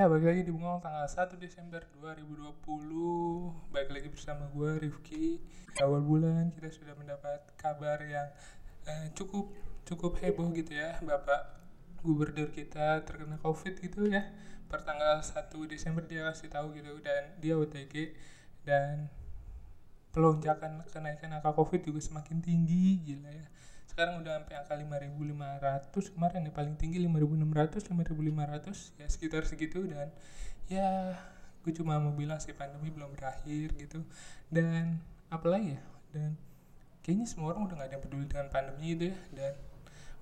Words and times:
Ya, 0.00 0.08
balik 0.08 0.32
lagi 0.32 0.48
di 0.48 0.52
Bengong 0.56 0.80
tanggal 0.80 1.04
1 1.04 1.36
Desember 1.36 1.84
2020 2.00 3.68
Balik 3.68 3.92
lagi 3.92 4.08
bersama 4.08 4.48
gue, 4.48 4.88
Rifki. 4.88 5.36
Di 5.76 5.80
awal 5.84 6.00
bulan 6.00 6.48
kita 6.56 6.72
sudah 6.72 6.96
mendapat 6.96 7.44
kabar 7.60 8.00
yang 8.00 8.32
eh, 8.88 9.12
cukup 9.12 9.52
cukup 9.84 10.16
heboh 10.24 10.56
gitu 10.56 10.72
ya 10.72 10.96
Bapak 11.04 11.52
gubernur 12.00 12.48
kita 12.48 13.04
terkena 13.04 13.36
covid 13.44 13.76
gitu 13.76 14.08
ya. 14.08 14.24
Per 14.72 14.80
tanggal 14.88 15.20
1 15.20 15.52
Desember 15.68 16.00
dia 16.08 16.24
kasih 16.32 16.48
tahu 16.48 16.72
gitu 16.80 16.96
Dan 17.04 17.36
dia 17.36 17.60
OTG 17.60 18.16
Dan 18.64 19.12
pelonjakan 20.16 20.80
kenaikan 20.88 21.36
angka 21.36 21.52
covid 21.52 21.84
juga 21.84 22.00
semakin 22.00 22.40
tinggi 22.40 23.04
Gila 23.04 23.28
ya 23.36 23.44
sekarang 23.90 24.22
udah 24.22 24.38
sampai 24.38 24.54
angka 24.54 24.74
5500 24.78 26.14
kemarin 26.14 26.46
ya 26.46 26.52
paling 26.54 26.74
tinggi 26.78 27.02
5600 27.02 27.90
5500 27.90 29.02
ya 29.02 29.06
sekitar 29.10 29.42
segitu. 29.42 29.82
Dan 29.90 30.14
ya 30.70 31.18
gue 31.66 31.72
cuma 31.74 31.98
mau 31.98 32.14
bilang 32.14 32.38
sih 32.38 32.54
pandemi 32.54 32.94
belum 32.94 33.10
berakhir 33.18 33.74
gitu. 33.74 34.06
Dan 34.46 35.02
apalagi 35.28 35.74
ya 35.74 35.80
dan 36.14 36.38
kayaknya 37.02 37.26
semua 37.26 37.54
orang 37.54 37.66
udah 37.66 37.74
gak 37.82 37.86
ada 37.90 37.94
yang 37.98 38.04
peduli 38.06 38.26
dengan 38.30 38.46
pandemi 38.48 38.84
gitu 38.94 39.04
ya. 39.10 39.18
Dan 39.34 39.54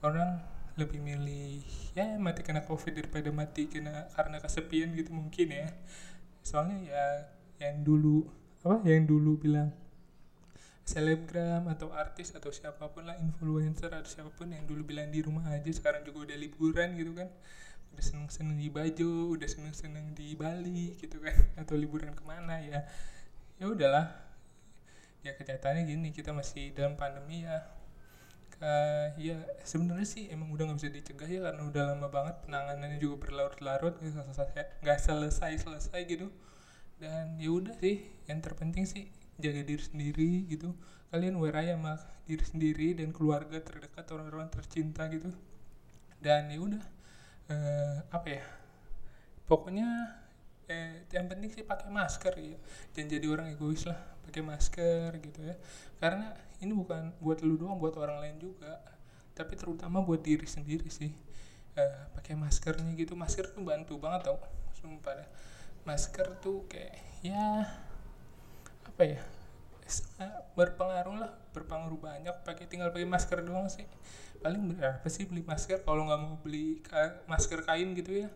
orang 0.01 0.31
lebih 0.79 1.03
milih 1.03 1.67
ya 1.93 2.17
mati 2.23 2.47
kena 2.47 2.63
covid 2.63 2.95
daripada 2.95 3.35
mati 3.35 3.67
kena 3.67 4.07
karena 4.15 4.39
kesepian 4.41 4.97
gitu 4.97 5.13
mungkin 5.13 5.53
ya. 5.53 5.69
Soalnya 6.41 6.79
ya 6.89 7.05
yang 7.61 7.85
dulu 7.85 8.25
apa 8.63 8.83
yang 8.87 9.07
dulu 9.07 9.39
bilang 9.39 9.75
selebgram 10.89 11.69
atau 11.69 11.93
artis 11.93 12.33
atau 12.33 12.49
siapa 12.49 12.89
pun 12.89 13.05
lah 13.05 13.21
influencer 13.21 13.93
atau 13.93 14.09
siapa 14.09 14.33
pun 14.33 14.49
yang 14.49 14.65
dulu 14.65 14.89
bilang 14.89 15.13
di 15.13 15.21
rumah 15.21 15.45
aja 15.53 15.69
sekarang 15.69 16.01
juga 16.09 16.33
udah 16.33 16.37
liburan 16.41 16.97
gitu 16.97 17.13
kan. 17.13 17.29
Udah 17.93 18.05
seneng 18.05 18.33
seneng 18.33 18.57
di 18.57 18.73
Bajo 18.73 19.37
udah 19.37 19.49
seneng 19.53 19.77
seneng 19.77 20.17
di 20.17 20.33
Bali 20.33 20.97
gitu 20.97 21.21
kan. 21.21 21.37
Atau 21.61 21.77
liburan 21.77 22.17
ke 22.17 22.25
mana 22.25 22.65
ya. 22.65 22.89
Ya 23.61 23.67
udahlah. 23.69 24.17
Ya 25.21 25.37
kenyataannya 25.37 25.85
gini 25.85 26.09
kita 26.17 26.33
masih 26.33 26.73
dalam 26.73 26.97
pandemi 26.97 27.45
ya. 27.45 27.69
Uh, 28.59 29.15
ya 29.21 29.39
sebenarnya 29.63 30.09
sih 30.09 30.27
emang 30.35 30.51
udah 30.51 30.67
nggak 30.67 30.83
bisa 30.83 30.91
dicegah 30.91 31.31
ya 31.31 31.41
karena 31.47 31.63
udah 31.63 31.83
lama 31.95 32.11
banget 32.11 32.43
penanganannya 32.43 32.99
juga 32.99 33.23
berlarut-larut 33.23 34.03
nggak 34.03 34.19
selesai 34.35 34.83
nggak 34.83 34.99
selesai 35.05 35.53
selesai 35.69 36.01
gitu. 36.09 36.33
Dan 36.97 37.37
ya 37.37 37.53
udah 37.53 37.77
sih 37.77 38.09
yang 38.25 38.41
terpenting 38.41 38.89
sih 38.89 39.18
jaga 39.39 39.63
diri 39.65 39.83
sendiri 39.83 40.31
gitu. 40.51 40.75
Kalian 41.09 41.41
wear 41.41 41.57
aja 41.57 41.79
sama 41.79 41.97
diri 42.29 42.45
sendiri 42.45 42.89
dan 42.93 43.15
keluarga 43.15 43.63
terdekat 43.63 44.05
orang-orang 44.13 44.53
tercinta 44.53 45.09
gitu. 45.09 45.33
Dan 46.21 46.51
ya 46.53 46.59
udah 46.59 46.85
eh, 47.49 47.97
apa 48.13 48.29
ya 48.29 48.45
pokoknya 49.49 49.89
eh, 50.69 51.09
yang 51.15 51.31
penting 51.31 51.51
sih 51.55 51.65
pakai 51.65 51.89
masker 51.89 52.35
ya. 52.37 52.59
Jangan 52.93 53.09
jadi 53.09 53.27
orang 53.31 53.47
egois 53.55 53.89
lah 53.89 53.97
pakai 54.29 54.43
masker 54.45 55.11
gitu 55.25 55.41
ya. 55.47 55.57
Karena 55.97 56.35
ini 56.61 56.75
bukan 56.77 57.17
buat 57.23 57.41
lu 57.41 57.57
doang 57.57 57.81
buat 57.81 57.97
orang 57.97 58.21
lain 58.21 58.37
juga. 58.43 58.83
Tapi 59.33 59.55
terutama 59.55 60.05
buat 60.05 60.21
diri 60.21 60.45
sendiri 60.45 60.91
sih. 60.93 61.15
Eh, 61.79 61.99
pakai 62.13 62.35
maskernya 62.37 62.93
gitu. 62.99 63.17
Masker 63.17 63.55
tuh 63.55 63.65
bantu 63.65 63.97
banget 63.97 64.29
tau 64.29 64.37
sumpah 64.79 65.27
masker 65.83 66.39
tuh 66.39 66.69
kayak 66.71 66.95
ya 67.25 67.67
apa 68.99 69.15
ya? 69.15 69.23
Berpengaruh 70.59 71.23
lah 71.23 71.31
berpengaruh 71.55 72.03
banyak. 72.03 72.35
Pakai 72.43 72.67
tinggal 72.67 72.91
pakai 72.91 73.07
masker 73.07 73.47
doang 73.47 73.71
sih. 73.71 73.87
Paling 74.43 74.75
berapa 74.75 75.07
sih? 75.07 75.23
Beli 75.31 75.47
masker. 75.47 75.87
Kalau 75.87 76.11
nggak 76.11 76.19
mau 76.19 76.35
beli 76.43 76.83
masker 77.31 77.63
kain 77.63 77.95
gitu 77.95 78.27
ya. 78.27 78.29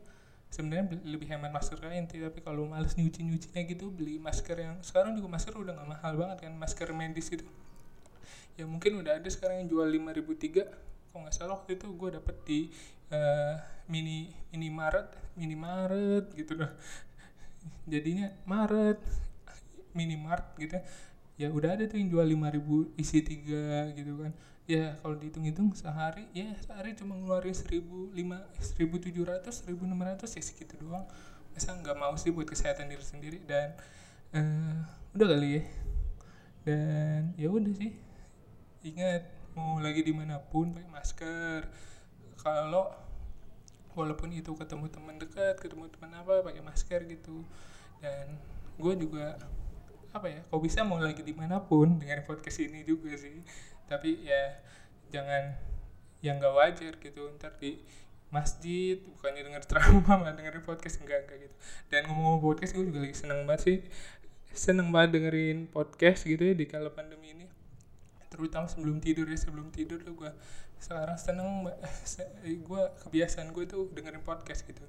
Sebenarnya 0.55 1.03
lebih 1.03 1.27
hemat 1.35 1.51
masker 1.51 1.83
kain 1.83 2.07
tapi 2.07 2.39
kalau 2.47 2.71
males 2.71 2.95
nyuci 2.95 3.27
nyucinya 3.27 3.59
gitu 3.67 3.91
beli 3.91 4.23
masker 4.23 4.55
yang 4.55 4.79
sekarang 4.87 5.19
juga 5.19 5.35
masker 5.35 5.51
udah 5.51 5.75
nggak 5.75 5.89
mahal 5.99 6.13
banget 6.15 6.47
kan. 6.47 6.55
Masker 6.55 6.95
medis 6.95 7.27
itu. 7.35 7.43
Ya 8.55 8.63
mungkin 8.63 9.03
udah 9.03 9.19
ada 9.19 9.27
sekarang 9.27 9.67
yang 9.67 9.69
jual 9.75 9.91
lima 9.91 10.15
ribu 10.15 10.39
tiga. 10.39 10.71
Kalau 11.11 11.27
nggak 11.27 11.35
salah 11.35 11.59
waktu 11.59 11.75
itu 11.75 11.91
gue 11.91 12.23
dapet 12.23 12.37
di 12.47 12.71
uh, 13.11 13.59
mini 13.91 14.31
mini 14.55 14.71
Maret. 14.71 15.11
Mini 15.35 15.59
Maret 15.59 16.31
gitu 16.39 16.55
loh 16.55 16.71
jadinya 17.87 18.31
Maret 18.47 18.99
minimart 19.93 20.57
gitu 20.59 20.77
ya. 21.41 21.49
Udah 21.53 21.77
ada 21.77 21.85
tuh 21.89 21.99
yang 22.01 22.09
jual 22.13 22.27
5000 22.27 23.01
isi 23.01 23.19
tiga 23.25 23.91
gitu 23.97 24.21
kan. 24.21 24.33
Ya 24.71 24.95
kalau 25.03 25.19
dihitung-hitung 25.19 25.75
sehari 25.75 26.31
ya 26.31 26.55
sehari 26.63 26.95
cuma 26.95 27.19
ngeluarin 27.19 27.51
seribu 27.51 28.15
lima 28.15 28.47
seribu 28.63 29.03
tujuh 29.03 29.27
ratus 29.27 29.67
seribu 29.67 29.83
enam 29.85 30.01
ratus 30.01 30.39
ya 30.39 30.43
segitu 30.43 30.79
doang. 30.79 31.05
Masa 31.53 31.75
nggak 31.77 31.97
mau 31.99 32.15
sih 32.17 32.31
buat 32.31 32.47
kesehatan 32.49 32.89
diri 32.89 33.05
sendiri? 33.05 33.39
Dan 33.45 33.75
uh, 34.33 34.87
udah 35.19 35.27
kali 35.35 35.49
ya. 35.59 35.63
Dan 36.63 37.21
ya 37.35 37.49
udah 37.51 37.75
sih. 37.75 37.93
Ingat 38.87 39.29
mau 39.53 39.83
lagi 39.83 40.01
di 40.07 40.15
mana 40.15 40.39
pun 40.41 40.73
pakai 40.73 40.89
masker. 40.89 41.61
Kalau 42.39 42.89
walaupun 43.93 44.33
itu 44.33 44.57
ketemu 44.57 44.89
teman 44.89 45.21
dekat 45.21 45.61
ketemu 45.61 45.91
teman 45.93 46.17
apa 46.17 46.41
pakai 46.41 46.63
masker 46.65 47.05
gitu. 47.11 47.45
Dan 47.99 48.39
gue 48.79 48.95
juga 48.95 49.37
apa 50.13 50.27
ya 50.29 50.41
kau 50.53 50.61
bisa 50.61 50.85
mau 50.85 51.01
lagi 51.01 51.25
di 51.25 51.33
mana 51.33 51.65
pun 51.65 51.97
dengan 51.97 52.21
podcast 52.29 52.61
ini 52.61 52.85
juga 52.85 53.17
sih. 53.17 53.41
Tapi 53.89 54.25
ya 54.25 54.61
jangan 55.09 55.57
yang 56.21 56.39
gak 56.39 56.55
wajar 56.55 56.93
gitu. 57.01 57.33
Ntar 57.37 57.57
di 57.59 57.81
masjid 58.33 58.97
bukannya 58.97 59.45
denger 59.45 59.63
ceramah 59.69 60.17
malah 60.25 60.33
dengerin 60.33 60.65
podcast 60.65 61.01
enggak 61.05 61.29
enggak 61.29 61.49
gitu. 61.49 61.57
Dan 61.93 62.09
ngomong-ngomong 62.09 62.43
podcast 62.45 62.73
gue 62.73 62.85
juga 62.89 63.01
lagi 63.05 63.17
seneng 63.17 63.45
banget 63.45 63.63
sih. 63.65 63.79
Seneng 64.53 64.89
banget 64.93 65.21
dengerin 65.21 65.69
podcast 65.69 66.25
gitu 66.25 66.41
ya 66.41 66.55
di 66.57 66.65
kala 66.65 66.93
pandemi 66.93 67.37
ini. 67.37 67.47
Terutama 68.33 68.69
sebelum 68.69 69.01
tidur 69.05 69.29
ya 69.29 69.37
sebelum 69.37 69.69
tidur 69.69 70.01
tuh 70.01 70.17
gue 70.17 70.31
sekarang 70.83 71.15
seneng 71.15 71.71
eh, 72.43 72.59
gue 72.59 72.83
kebiasaan 73.07 73.55
gue 73.55 73.65
tuh 73.71 73.87
dengerin 73.95 74.27
podcast 74.27 74.67
gitu. 74.67 74.83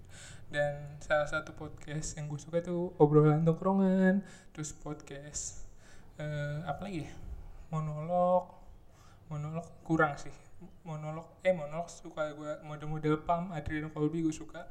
Dan 0.49 0.97
salah 0.97 1.29
satu 1.29 1.53
podcast 1.53 2.17
yang 2.17 2.25
gue 2.25 2.41
suka 2.41 2.65
tuh 2.65 2.97
obrolan 2.97 3.45
tongkrongan 3.45 4.25
terus 4.49 4.73
podcast 4.73 5.69
uh, 6.17 6.65
apa 6.65 6.89
lagi 6.89 7.05
ya? 7.05 7.13
monolog. 7.69 8.49
Monolog 9.29 9.65
kurang 9.85 10.17
sih. 10.17 10.33
Monolog 10.81 11.37
eh 11.45 11.53
monolog 11.53 11.85
suka 11.93 12.33
gue 12.33 12.65
model-model 12.65 13.21
pam 13.21 13.53
Adrian 13.53 13.93
Colby 13.93 14.25
gue 14.25 14.33
suka. 14.33 14.65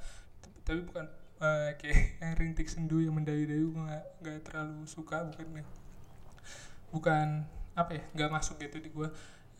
Tapi 0.66 0.82
bukan 0.82 1.06
uh, 1.38 1.70
kayak 1.78 1.98
yang 2.22 2.34
rintik 2.34 2.66
sendu 2.66 2.98
yang 2.98 3.14
mendayu-dayu 3.14 3.70
gue 3.70 3.84
gak, 3.86 4.06
gak 4.22 4.38
terlalu 4.46 4.86
suka 4.90 5.22
bukan 5.26 5.46
bukan 6.92 7.28
apa 7.72 7.90
ya 7.96 8.02
nggak 8.12 8.30
masuk 8.30 8.60
gitu 8.60 8.76
di 8.84 8.92
gue 8.92 9.08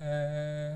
uh, 0.05 0.73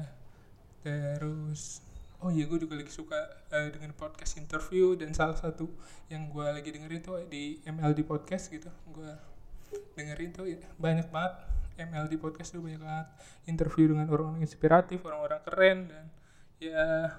terus 0.87 1.83
oh 2.23 2.31
iya 2.31 2.47
gue 2.47 2.63
juga 2.63 2.79
lagi 2.79 2.95
suka 2.95 3.19
uh, 3.51 3.69
dengan 3.75 3.91
podcast 3.99 4.39
interview 4.39 4.95
dan 4.95 5.11
salah 5.11 5.35
satu 5.35 5.67
yang 6.07 6.31
gue 6.31 6.47
lagi 6.47 6.71
dengerin 6.71 7.03
tuh 7.03 7.27
di 7.27 7.59
MLD 7.67 8.07
podcast 8.07 8.47
gitu. 8.55 8.71
Gue 8.95 9.11
dengerin 9.99 10.31
tuh 10.31 10.47
ya, 10.47 10.63
banyak 10.79 11.11
banget. 11.11 11.35
MLD 11.77 12.23
podcast 12.23 12.55
tuh 12.55 12.63
banyak 12.63 12.79
banget. 12.79 13.09
Interview 13.51 13.91
dengan 13.91 14.07
orang-orang 14.15 14.47
inspiratif 14.47 15.03
orang-orang 15.03 15.41
keren 15.43 15.79
dan 15.91 16.05
ya 16.63 17.11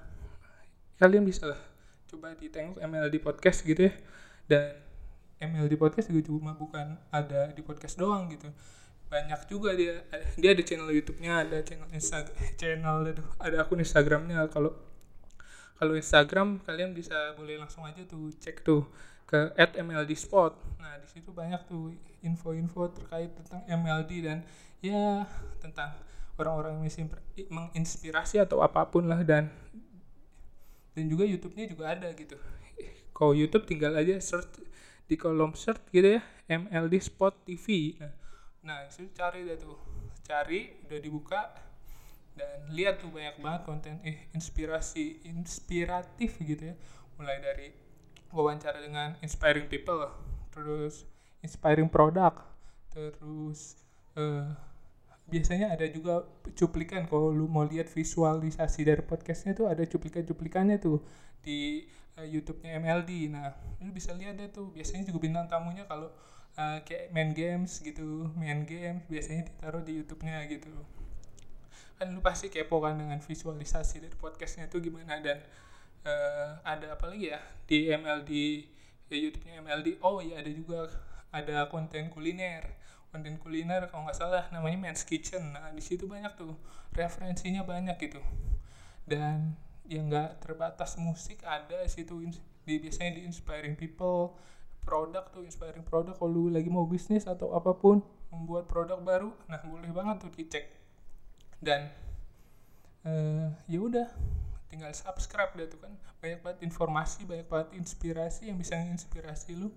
kalian 0.96 1.28
bisa 1.28 1.52
lah 1.52 1.60
coba 2.08 2.32
ditengok 2.40 2.80
MLD 2.80 3.20
podcast 3.20 3.68
gitu 3.68 3.92
ya. 3.92 3.92
Dan 4.48 4.80
MLD 5.44 5.76
podcast 5.76 6.08
juga 6.08 6.24
cuma 6.24 6.56
bukan 6.56 6.96
ada 7.12 7.52
di 7.52 7.60
podcast 7.60 8.00
doang 8.00 8.32
gitu 8.32 8.48
banyak 9.08 9.40
juga 9.48 9.72
dia. 9.72 10.04
Dia 10.36 10.52
ada 10.52 10.62
channel 10.62 10.92
YouTube-nya 10.92 11.32
ada 11.48 11.58
channel 11.64 11.88
Instagram 11.92 12.36
channel 12.60 12.96
ada 13.40 13.56
akun 13.64 13.80
Instagramnya. 13.80 14.48
Kalau 14.52 14.76
kalau 15.80 15.94
Instagram 15.96 16.60
kalian 16.62 16.92
bisa 16.92 17.32
boleh 17.34 17.56
langsung 17.56 17.88
aja 17.88 18.04
tuh 18.04 18.28
cek 18.36 18.62
tuh 18.62 18.84
ke 19.24 19.52
@mld 19.56 20.12
spot. 20.16 20.56
Nah 20.80 21.00
di 21.00 21.08
situ 21.08 21.32
banyak 21.32 21.64
tuh 21.64 21.96
info-info 22.20 22.92
terkait 22.92 23.32
tentang 23.32 23.64
MLD 23.68 24.12
dan 24.24 24.38
ya 24.84 25.24
tentang 25.62 25.96
orang-orang 26.38 26.86
yang 26.86 27.10
menginspirasi 27.50 28.38
atau 28.38 28.62
apa 28.62 28.86
pun 28.86 29.06
lah 29.06 29.24
dan 29.26 29.50
dan 30.92 31.04
juga 31.06 31.24
YouTube-nya 31.24 31.64
juga 31.70 31.94
ada 31.94 32.10
gitu. 32.12 32.36
Kalau 33.14 33.34
YouTube 33.34 33.66
tinggal 33.66 33.94
aja 33.98 34.18
search 34.18 34.62
di 35.08 35.16
kolom 35.16 35.56
search 35.56 35.80
gitu 35.88 36.20
ya 36.20 36.22
MLD 36.52 37.00
Spot 37.00 37.32
TV 37.48 37.96
nah 37.96 38.12
nah 38.62 38.84
itu 38.86 39.08
cari 39.14 39.44
deh 39.46 39.58
tuh. 39.58 39.78
Cari 40.26 40.84
udah 40.86 41.00
dibuka 41.00 41.40
dan 42.38 42.70
lihat 42.70 43.02
tuh 43.02 43.10
banyak 43.10 43.42
banget 43.42 43.62
konten 43.66 43.94
eh 44.06 44.30
inspirasi 44.34 45.24
inspiratif 45.26 46.38
gitu 46.42 46.72
ya. 46.72 46.76
Mulai 47.18 47.38
dari 47.42 47.68
wawancara 48.32 48.78
dengan 48.84 49.16
inspiring 49.24 49.66
people 49.66 50.04
terus 50.52 51.08
inspiring 51.40 51.88
product 51.88 52.44
terus 52.92 53.78
uh, 54.18 54.52
biasanya 55.28 55.76
ada 55.76 55.84
juga 55.88 56.24
cuplikan. 56.56 57.04
Kalau 57.04 57.28
lu 57.28 57.46
mau 57.46 57.64
lihat 57.64 57.86
visualisasi 57.92 58.80
dari 58.88 59.04
podcastnya 59.04 59.52
tuh 59.52 59.68
ada 59.68 59.84
cuplikan-cuplikannya 59.84 60.80
tuh 60.80 61.04
di 61.44 61.84
uh, 62.16 62.24
YouTube-nya 62.24 62.80
MLD 62.80 63.30
nah 63.30 63.52
lu 63.84 63.92
bisa 63.92 64.16
lihat 64.16 64.40
deh 64.40 64.48
tuh. 64.48 64.72
Biasanya 64.72 65.12
juga 65.12 65.20
bintang 65.22 65.46
tamunya 65.46 65.84
kalau 65.84 66.10
uh, 66.58 66.78
kayak 66.82 67.14
main 67.14 67.30
games 67.30 67.78
gitu 67.78 68.28
main 68.34 68.66
games 68.66 69.06
biasanya 69.06 69.46
ditaruh 69.48 69.80
di 69.86 70.02
YouTube-nya 70.02 70.44
gitu. 70.50 70.74
Kan 71.96 72.14
lu 72.14 72.20
pasti 72.20 72.50
kepo 72.50 72.82
kan 72.82 72.98
dengan 72.98 73.22
visualisasi 73.22 74.02
dari 74.02 74.16
podcastnya 74.18 74.66
itu 74.66 74.82
gimana 74.82 75.22
dan 75.22 75.38
uh, 76.02 76.58
ada 76.66 76.98
apa 76.98 77.06
lagi 77.06 77.30
ya 77.30 77.40
di 77.64 77.88
MLD 77.94 78.30
ya 79.08 79.16
YouTube-nya 79.16 79.62
MLD 79.64 80.02
oh 80.02 80.18
iya 80.18 80.42
ada 80.42 80.50
juga 80.50 80.90
ada 81.30 81.70
konten 81.70 82.10
kuliner. 82.10 82.66
Konten 83.08 83.40
kuliner 83.40 83.88
kalau 83.88 84.04
nggak 84.04 84.18
salah 84.18 84.44
namanya 84.52 84.76
Men's 84.90 85.06
Kitchen. 85.06 85.54
Nah 85.54 85.72
di 85.72 85.80
situ 85.80 86.04
banyak 86.04 86.34
tuh 86.36 86.58
referensinya 86.92 87.64
banyak 87.64 87.96
gitu. 87.96 88.20
Dan 89.08 89.56
yang 89.88 90.12
nggak 90.12 90.44
terbatas 90.44 91.00
musik 91.00 91.40
ada 91.48 91.88
situ 91.88 92.20
di 92.68 92.76
biasanya 92.76 93.16
di 93.16 93.22
inspiring 93.24 93.72
people 93.72 94.36
produk 94.88 95.28
tuh 95.28 95.44
inspiring 95.44 95.84
produk. 95.84 96.16
Kalau 96.16 96.32
lu 96.32 96.48
lagi 96.48 96.72
mau 96.72 96.88
bisnis 96.88 97.28
atau 97.28 97.52
apa 97.52 97.76
pun 97.76 98.00
membuat 98.32 98.64
produk 98.64 98.96
baru 99.00 99.36
nah 99.44 99.60
boleh 99.60 99.92
banget 99.92 100.24
tuh 100.24 100.32
dicek. 100.32 100.64
Dan 101.60 101.92
uh, 103.04 103.52
ya 103.68 103.78
udah 103.84 104.08
tinggal 104.72 104.88
subscribe 104.96 105.52
deh 105.52 105.68
tuh 105.68 105.76
kan. 105.84 105.92
Banyak 106.24 106.40
banget 106.40 106.58
informasi 106.64 107.28
banyak 107.28 107.44
banget 107.52 107.76
inspirasi 107.76 108.48
yang 108.48 108.56
bisa 108.56 108.80
menginspirasi 108.80 109.52
lu. 109.60 109.68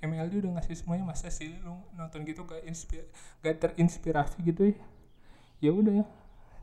MLD 0.00 0.44
udah 0.44 0.60
ngasih 0.60 0.80
semuanya 0.80 1.04
masa 1.04 1.28
sih 1.28 1.52
lu 1.64 1.80
nonton 1.96 2.28
gitu 2.28 2.44
gak 2.44 2.60
inspir 2.68 3.08
gak 3.44 3.60
terinspirasi 3.60 4.40
gitu 4.44 4.72
ya? 4.72 4.76
Ya 5.60 5.72
udah 5.72 6.04
ya 6.04 6.06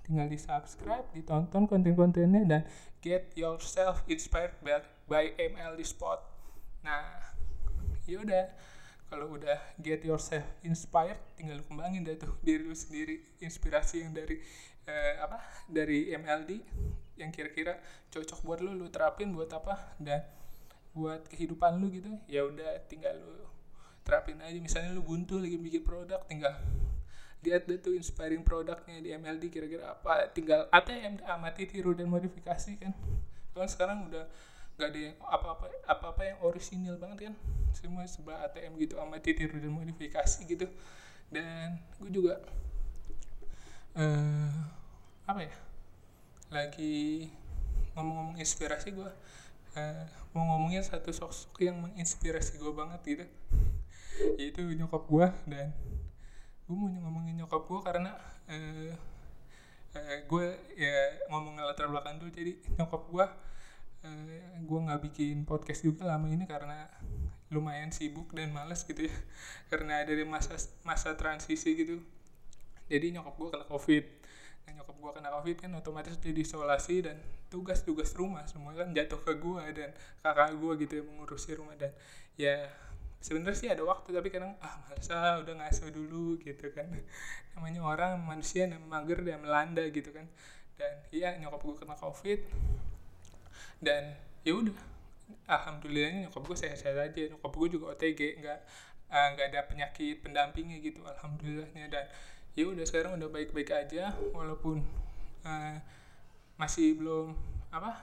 tinggal 0.05 0.27
di 0.27 0.37
subscribe 0.37 1.07
ditonton 1.15 1.69
konten-kontennya 1.69 2.43
dan 2.43 2.61
get 2.99 3.31
yourself 3.37 4.03
inspired 4.11 4.51
by, 4.59 4.83
by 5.07 5.31
MLD 5.39 5.87
Spot 5.87 6.19
nah 6.83 7.30
ya 8.09 8.17
udah 8.21 8.43
kalau 9.11 9.35
udah 9.35 9.59
get 9.83 10.01
yourself 10.07 10.45
inspired 10.63 11.19
tinggal 11.35 11.59
kembangin 11.67 12.07
deh 12.07 12.15
tuh 12.15 12.31
diri 12.45 12.63
lu 12.63 12.75
sendiri 12.75 13.37
inspirasi 13.43 14.07
yang 14.07 14.15
dari 14.15 14.39
eh, 14.87 15.15
apa 15.19 15.41
dari 15.67 16.09
MLD 16.15 16.51
yang 17.19 17.29
kira-kira 17.29 17.77
cocok 18.09 18.39
buat 18.41 18.59
lu 18.65 18.73
lu 18.73 18.89
terapin 18.89 19.29
buat 19.29 19.51
apa 19.53 19.93
dan 20.01 20.25
buat 20.91 21.23
kehidupan 21.31 21.79
lu 21.79 21.87
gitu. 21.93 22.11
Ya 22.27 22.43
udah 22.43 22.83
tinggal 22.89 23.15
lu 23.19 23.47
terapin 24.03 24.41
aja. 24.41 24.57
Misalnya 24.57 24.91
lu 24.91 25.05
buntu 25.05 25.39
lagi 25.39 25.55
bikin 25.55 25.85
produk 25.85 26.19
tinggal 26.27 26.55
lihat 27.41 27.65
deh 27.65 27.81
tuh 27.81 27.97
inspiring 27.97 28.45
produknya 28.45 29.01
di 29.01 29.09
MLD 29.15 29.49
kira-kira 29.49 29.93
apa. 29.95 30.29
Tinggal 30.33 30.67
ATM 30.73 31.21
amati 31.25 31.69
tiru 31.69 31.95
dan 31.95 32.09
modifikasi 32.09 32.77
kan. 32.81 32.93
Kan 33.55 33.67
sekarang 33.69 34.09
udah 34.09 34.25
gak 34.81 34.97
ada 34.97 35.13
yang 35.13 35.15
apa-apa 35.21 35.69
apa-apa 35.85 36.21
yang 36.25 36.37
orisinil 36.41 36.97
banget 36.97 37.29
kan. 37.29 37.35
Semua 37.77 38.01
sebelah 38.09 38.49
ATM 38.49 38.81
gitu 38.81 38.97
amati 38.97 39.37
tiru 39.37 39.61
dan 39.61 39.69
modifikasi 39.69 40.41
gitu. 40.49 40.65
Dan 41.29 41.77
gue 42.01 42.09
juga 42.09 42.41
uh, 43.93 44.49
apa 45.29 45.45
ya 45.45 45.55
lagi 46.51 47.29
ngomong-ngomong 47.93 48.41
inspirasi 48.41 48.91
gue 48.91 49.07
uh, 49.77 50.03
mau 50.33 50.43
ngomongin 50.55 50.83
satu 50.83 51.13
sosok 51.13 51.61
yang 51.61 51.77
menginspirasi 51.77 52.57
gue 52.57 52.73
banget 52.73 53.01
gitu. 53.05 53.25
Yaitu 54.41 54.65
nyokap 54.73 55.05
gue 55.05 55.27
dan 55.45 55.69
gue 56.65 56.75
mau 56.75 56.89
ngomongin 56.89 57.37
nyokap 57.37 57.69
gue 57.69 57.79
karena 57.85 58.17
uh, 58.49 58.91
uh, 59.93 60.17
gue 60.25 60.45
ya 60.73 61.21
ngomong 61.29 61.61
latar 61.61 61.85
belakang 61.85 62.17
dulu. 62.17 62.33
Jadi 62.33 62.57
nyokap 62.81 63.05
gue 63.05 63.25
uh, 64.05 64.57
gue 64.61 64.79
nggak 64.85 65.01
bikin 65.11 65.45
podcast 65.45 65.85
juga 65.85 66.05
lama 66.09 66.29
ini 66.29 66.45
karena 66.49 66.89
lumayan 67.51 67.91
sibuk 67.91 68.31
dan 68.31 68.55
males 68.55 68.87
gitu 68.87 69.11
ya. 69.11 69.15
Karena 69.71 70.01
dari 70.07 70.23
masa 70.23 70.55
masa 70.87 71.13
transisi 71.19 71.75
gitu. 71.75 71.99
Jadi 72.87 73.11
nyokap 73.19 73.35
gue 73.35 73.49
kena 73.51 73.65
covid. 73.67 74.05
Nah, 74.63 74.71
nyokap 74.79 74.95
gue 74.95 75.11
kena 75.19 75.29
covid 75.35 75.57
kan 75.59 75.71
otomatis 75.75 76.15
dia 76.23 76.31
diisolasi 76.31 77.11
dan 77.11 77.19
tugas-tugas 77.51 78.15
rumah 78.15 78.47
semua 78.47 78.71
kan 78.71 78.95
jatuh 78.95 79.19
ke 79.19 79.35
gue 79.35 79.63
dan 79.75 79.91
kakak 80.23 80.55
gue 80.55 80.71
gitu 80.87 80.93
yang 81.03 81.07
mengurusi 81.11 81.51
rumah. 81.59 81.75
Dan 81.75 81.91
ya 82.39 82.71
sebenarnya 83.19 83.59
sih 83.59 83.69
ada 83.69 83.83
waktu 83.83 84.15
tapi 84.15 84.31
kadang 84.31 84.55
ah 84.63 84.81
masa 84.87 85.43
udah 85.43 85.53
ngasuh 85.59 85.91
dulu 85.91 86.39
gitu 86.39 86.71
kan. 86.71 86.87
Namanya 87.59 87.83
orang 87.83 88.23
manusia 88.23 88.63
yang 88.63 88.79
mager 88.87 89.19
dan 89.27 89.43
melanda 89.43 89.83
gitu 89.91 90.15
kan. 90.15 90.23
Dan 90.79 91.03
iya 91.11 91.35
nyokap 91.35 91.59
gue 91.67 91.75
kena 91.83 91.99
covid 91.99 92.39
dan 93.81 94.15
ya 94.41 94.53
udah 94.57 94.77
alhamdulillahnya 95.47 96.27
nyokap 96.27 96.43
gue 96.47 96.57
sehat-sehat 96.57 96.97
aja. 96.97 97.21
Nyokap 97.31 97.51
gue 97.53 97.67
juga 97.77 97.85
OTG 97.95 98.41
nggak 98.41 98.59
ah, 99.11 99.27
nggak 99.35 99.47
uh, 99.47 99.51
ada 99.51 99.61
penyakit 99.67 100.15
pendampingnya 100.23 100.77
gitu 100.79 101.03
alhamdulillahnya. 101.03 101.91
Dan 101.91 102.05
ya 102.55 102.63
udah 102.67 102.85
sekarang 102.87 103.17
udah 103.19 103.29
baik-baik 103.31 103.71
aja 103.71 104.15
walaupun 104.35 104.83
uh, 105.47 105.75
masih 106.59 106.99
belum 106.99 107.33
apa 107.71 107.95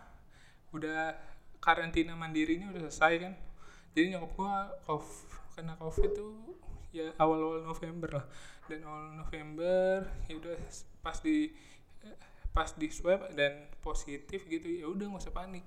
udah 0.73 1.15
karantina 1.61 2.17
mandiri 2.17 2.61
ini 2.61 2.69
udah 2.71 2.89
selesai 2.89 3.15
kan. 3.23 3.35
Jadi 3.93 4.17
nyokap 4.17 4.31
gua 4.37 4.53
kena 5.57 5.75
covid 5.75 6.15
tuh 6.15 6.55
ya 6.95 7.13
awal-awal 7.21 7.65
November 7.65 8.23
lah. 8.23 8.27
Dan 8.69 8.85
awal 8.85 9.17
November 9.17 10.05
ya 10.29 10.37
udah 10.37 10.57
pas 11.01 11.17
di 11.25 11.53
pas 12.59 12.75
di 12.75 12.91
swab 12.91 13.31
dan 13.39 13.71
positif 13.79 14.43
gitu 14.51 14.67
ya 14.67 14.91
udah 14.91 15.15
nggak 15.15 15.23
usah 15.23 15.31
panik. 15.31 15.63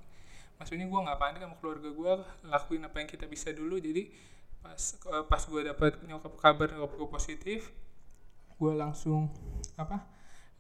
Maksudnya 0.60 0.92
gue 0.92 1.00
nggak 1.08 1.20
panik 1.24 1.40
sama 1.40 1.56
keluarga 1.64 1.88
gue 1.88 2.12
lakuin 2.52 2.84
apa 2.84 2.96
yang 3.00 3.08
kita 3.08 3.26
bisa 3.32 3.56
dulu. 3.56 3.80
Jadi 3.80 4.12
pas 4.60 5.00
pas 5.32 5.42
gue 5.48 5.62
dapat 5.64 5.96
nyokap 6.04 6.36
kabar 6.36 6.68
nyokap 6.76 6.92
gue 7.00 7.10
positif 7.10 7.72
gue 8.62 8.74
langsung 8.78 9.34
apa 9.74 10.06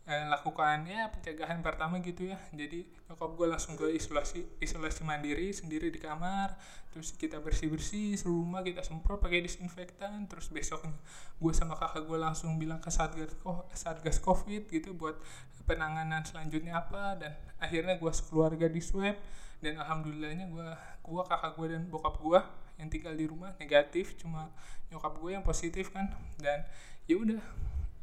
eh, 0.09 0.25
lakukannya 0.25 1.13
pencegahan 1.13 1.61
pertama 1.61 2.01
gitu 2.01 2.33
ya. 2.33 2.37
Jadi 2.53 2.89
nyokap 3.09 3.31
gue 3.37 3.47
langsung 3.49 3.73
ke 3.77 3.85
isolasi 3.93 4.47
isolasi 4.57 5.05
mandiri 5.05 5.53
sendiri 5.53 5.93
di 5.93 6.01
kamar. 6.01 6.57
Terus 6.91 7.13
kita 7.15 7.37
bersih 7.39 7.69
bersih 7.69 8.17
seluruh 8.17 8.43
rumah 8.43 8.61
kita 8.65 8.81
semprot 8.81 9.21
pakai 9.21 9.45
disinfektan. 9.45 10.25
Terus 10.25 10.49
besok 10.49 10.89
gue 11.37 11.53
sama 11.53 11.77
kakak 11.77 12.09
gue 12.09 12.17
langsung 12.17 12.57
bilang 12.57 12.81
ke 12.81 12.89
satgas 12.89 13.33
satgas 13.77 14.17
covid 14.17 14.67
gitu 14.73 14.97
buat 14.97 15.21
penanganan 15.69 16.25
selanjutnya 16.25 16.81
apa. 16.81 17.21
Dan 17.21 17.31
akhirnya 17.61 18.01
gue 18.01 18.11
sekeluarga 18.11 18.65
di 18.65 18.81
swab. 18.81 19.17
Dan 19.61 19.77
alhamdulillahnya 19.77 20.49
gue 20.49 20.67
gue 21.05 21.23
kakak 21.29 21.53
gue 21.53 21.67
dan 21.77 21.85
bokap 21.85 22.17
gue 22.17 22.39
yang 22.81 22.89
tinggal 22.89 23.13
di 23.13 23.29
rumah 23.29 23.53
negatif. 23.61 24.17
Cuma 24.17 24.49
nyokap 24.89 25.13
gue 25.21 25.29
yang 25.37 25.45
positif 25.45 25.93
kan. 25.93 26.09
Dan 26.41 26.65
ya 27.05 27.21
udah 27.21 27.41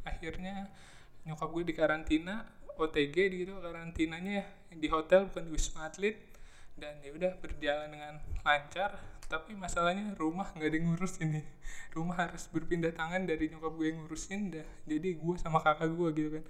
akhirnya 0.06 0.70
nyokap 1.28 1.52
gue 1.52 1.64
di 1.68 1.74
karantina 1.76 2.48
OTG 2.80 3.16
gitu 3.44 3.52
karantinanya 3.60 4.32
ya 4.40 4.46
di 4.72 4.88
hotel 4.88 5.28
bukan 5.28 5.44
di 5.44 5.52
wisma 5.52 5.92
atlet. 5.92 6.16
Dan 6.78 7.02
ya 7.02 7.10
udah 7.10 7.32
berjalan 7.42 7.90
dengan 7.90 8.14
lancar 8.46 8.96
tapi 9.28 9.52
masalahnya 9.52 10.16
rumah 10.16 10.48
nggak 10.56 10.68
ada 10.72 10.78
ngurus 10.80 11.20
ini. 11.20 11.44
Rumah 11.92 12.16
harus 12.16 12.48
berpindah 12.48 12.94
tangan 12.96 13.28
dari 13.28 13.52
nyokap 13.52 13.76
gue 13.76 13.86
yang 13.92 13.98
ngurusin 14.06 14.54
dah. 14.54 14.68
Jadi 14.88 15.08
gue 15.20 15.34
sama 15.36 15.60
kakak 15.60 15.90
gue 15.92 16.08
gitu 16.16 16.30
kan. 16.40 16.44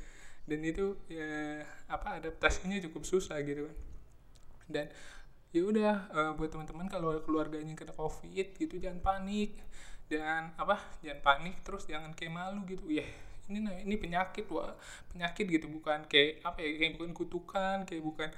Dan 0.46 0.60
itu 0.62 0.94
ya 1.10 1.64
apa 1.90 2.22
adaptasinya 2.22 2.78
cukup 2.86 3.02
susah 3.02 3.40
gitu 3.42 3.66
kan. 3.66 3.76
Dan 4.68 4.86
ya 5.48 5.64
udah 5.64 5.94
uh, 6.12 6.32
buat 6.36 6.52
teman-teman 6.52 6.92
kalau 6.92 7.16
keluarganya 7.24 7.72
kena 7.72 7.96
covid 7.96 8.54
gitu 8.54 8.78
jangan 8.78 9.00
panik. 9.00 9.58
Dan 10.12 10.52
apa 10.60 10.78
jangan 11.00 11.24
panik 11.24 11.64
terus 11.64 11.88
jangan 11.88 12.12
kayak 12.12 12.36
malu 12.36 12.62
gitu. 12.68 12.84
Ya 12.92 13.02
yeah 13.02 13.27
ini 13.48 13.58
nah 13.64 13.74
ini 13.80 13.96
penyakit 13.96 14.44
wah 14.52 14.76
penyakit 15.08 15.48
gitu 15.48 15.66
bukan 15.72 16.04
kayak 16.04 16.44
apa 16.44 16.60
ya 16.60 16.70
kayak 16.76 16.92
bukan 17.00 17.12
kutukan 17.16 17.76
kayak 17.88 18.04
bukan 18.04 18.28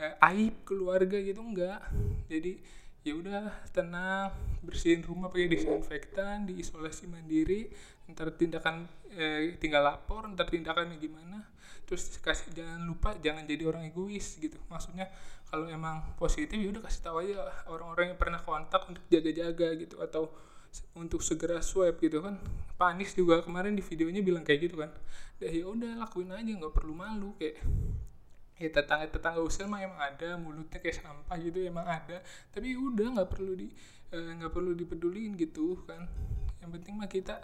eh, 0.00 0.14
aib 0.32 0.64
keluarga 0.64 1.20
gitu 1.20 1.42
enggak. 1.44 1.84
Jadi 2.30 2.56
ya 3.00 3.16
udah 3.16 3.48
tenang 3.72 4.32
bersihin 4.60 5.00
rumah 5.00 5.32
pakai 5.32 5.48
disinfektan 5.48 6.44
diisolasi 6.44 7.08
mandiri 7.08 7.72
ntar 8.12 8.34
tindakan 8.36 8.84
eh, 9.14 9.56
tinggal 9.56 9.86
lapor 9.86 10.26
ntar 10.32 10.48
tindakannya 10.48 10.96
gimana. 10.96 11.46
Terus 11.84 12.22
kasih 12.22 12.54
jangan 12.54 12.86
lupa 12.86 13.14
jangan 13.18 13.44
jadi 13.44 13.66
orang 13.66 13.90
egois 13.90 14.38
gitu. 14.38 14.56
Maksudnya 14.70 15.10
kalau 15.50 15.66
emang 15.66 16.14
positif 16.14 16.54
ya 16.54 16.70
udah 16.70 16.82
kasih 16.86 17.02
tahu 17.02 17.16
aja 17.26 17.42
orang-orang 17.66 18.14
yang 18.14 18.18
pernah 18.20 18.38
kontak 18.38 18.86
untuk 18.86 19.02
jaga-jaga 19.10 19.74
gitu 19.74 19.98
atau 19.98 20.30
untuk 20.94 21.20
segera 21.24 21.60
swab 21.64 21.98
gitu 21.98 22.22
kan 22.22 22.38
panis 22.76 23.12
juga. 23.12 23.42
Kemarin 23.44 23.76
di 23.76 23.82
videonya 23.84 24.20
bilang 24.24 24.44
kayak 24.44 24.70
gitu 24.70 24.76
kan. 24.80 24.90
Ya 25.40 25.64
udah 25.66 26.00
lakuin 26.00 26.32
aja 26.32 26.50
nggak 26.50 26.74
perlu 26.74 26.92
malu 26.92 27.34
kayak 27.36 27.60
ya 28.60 28.68
tetangga 28.68 29.08
tetangga 29.08 29.40
usil 29.40 29.64
mah 29.72 29.80
emang 29.80 29.96
ada 29.96 30.36
mulutnya 30.36 30.78
kayak 30.84 31.00
sampah 31.00 31.36
gitu 31.40 31.64
emang 31.64 31.86
ada. 31.88 32.20
Tapi 32.52 32.76
ya 32.76 32.78
udah 32.78 33.06
nggak 33.20 33.28
perlu 33.32 33.52
di 33.56 33.68
eh, 34.12 34.30
nggak 34.36 34.50
uh, 34.50 34.54
perlu 34.54 34.72
dipedulin 34.76 35.36
gitu 35.36 35.80
kan. 35.88 36.04
Yang 36.60 36.70
penting 36.76 36.94
mah 37.00 37.08
kita 37.08 37.40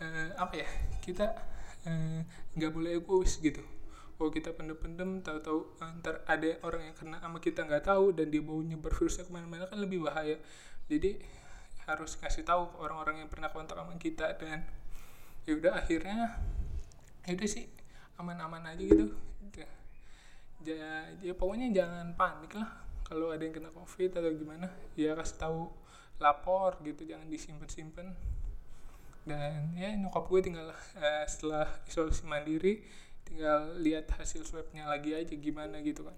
uh, 0.00 0.28
apa 0.40 0.54
ya 0.56 0.68
kita 1.04 1.26
eh, 1.84 2.20
nggak 2.56 2.70
uh, 2.72 2.74
boleh 2.74 2.90
egois 2.98 3.36
gitu. 3.40 3.60
Oh 4.16 4.32
kita 4.32 4.56
pendem-pendem 4.56 5.20
tahu-tahu 5.20 5.76
eh, 5.84 5.92
ntar 6.00 6.24
ada 6.24 6.56
orang 6.64 6.88
yang 6.88 6.96
kena 6.96 7.20
sama 7.20 7.36
kita 7.36 7.68
nggak 7.68 7.84
tahu 7.84 8.16
dan 8.16 8.32
dia 8.32 8.40
mau 8.40 8.56
nyebar 8.64 8.92
virusnya 8.96 9.28
ke 9.28 9.32
mana-mana 9.32 9.68
kan 9.68 9.76
lebih 9.76 10.08
bahaya. 10.08 10.40
Jadi 10.88 11.20
harus 11.86 12.18
kasih 12.18 12.42
tahu 12.42 12.66
orang-orang 12.82 13.22
yang 13.24 13.30
pernah 13.30 13.50
kontak 13.54 13.78
sama 13.78 13.94
kita 13.96 14.34
dan 14.38 14.66
ya 15.46 15.54
udah 15.54 15.78
akhirnya 15.78 16.34
ya 17.22 17.32
udah 17.34 17.48
sih 17.48 17.70
aman-aman 18.18 18.74
aja 18.74 18.82
gitu. 18.82 19.14
Ya, 20.66 21.14
ya 21.22 21.30
pokoknya 21.38 21.70
jangan 21.70 22.18
panik 22.18 22.58
lah 22.58 22.66
kalau 23.06 23.30
ada 23.30 23.38
yang 23.46 23.54
kena 23.54 23.70
covid 23.70 24.10
atau 24.10 24.34
gimana. 24.34 24.66
Ya 24.98 25.14
kasih 25.14 25.38
tahu 25.38 25.70
lapor 26.18 26.80
gitu 26.82 27.06
jangan 27.06 27.28
disimpan 27.30 27.68
simpan 27.70 28.08
dan 29.26 29.74
ya 29.74 29.90
nyokap 29.94 30.30
gue 30.30 30.38
tinggal 30.38 30.70
uh, 30.70 31.24
setelah 31.26 31.66
isolasi 31.84 32.24
mandiri 32.30 32.86
tinggal 33.26 33.74
lihat 33.82 34.06
hasil 34.14 34.46
swabnya 34.46 34.86
lagi 34.86 35.14
aja 35.14 35.34
gimana 35.34 35.82
gitu 35.82 36.06
kan. 36.06 36.16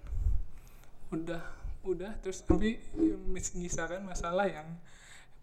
Udah 1.13 1.43
udah 1.85 2.17
terus 2.21 2.45
tapi 2.45 2.81
ya, 2.97 3.17
menyisakan 3.17 4.05
masalah 4.05 4.45
yang 4.45 4.77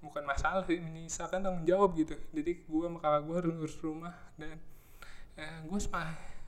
bukan 0.06 0.22
masalah 0.22 0.62
sih 0.70 0.78
menyisakan 0.78 1.42
tanggung 1.42 1.66
jawab 1.66 1.98
gitu. 1.98 2.14
Jadi 2.30 2.62
gue 2.62 2.86
sama 2.86 3.02
kakak 3.02 3.22
gue 3.26 3.36
harus 3.42 3.54
ngurus 3.58 3.78
rumah 3.82 4.14
dan 4.38 4.56
eh, 5.36 5.58
gue 5.66 5.80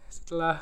setelah 0.07 0.61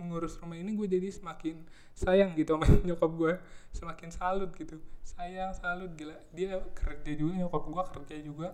mengurus 0.00 0.40
rumah 0.40 0.56
ini 0.56 0.72
gue 0.72 0.88
jadi 0.88 1.12
semakin 1.12 1.60
sayang 1.92 2.32
gitu 2.32 2.56
sama 2.56 2.64
nyokap 2.88 3.12
gue 3.12 3.32
semakin 3.76 4.08
salut 4.08 4.50
gitu. 4.56 4.80
Sayang 5.04 5.52
salut 5.52 5.92
gila. 5.92 6.16
Dia 6.32 6.56
kerja 6.72 7.12
juga 7.12 7.44
nyokap 7.44 7.62
gue 7.68 7.82
kerja 8.00 8.16
juga. 8.24 8.48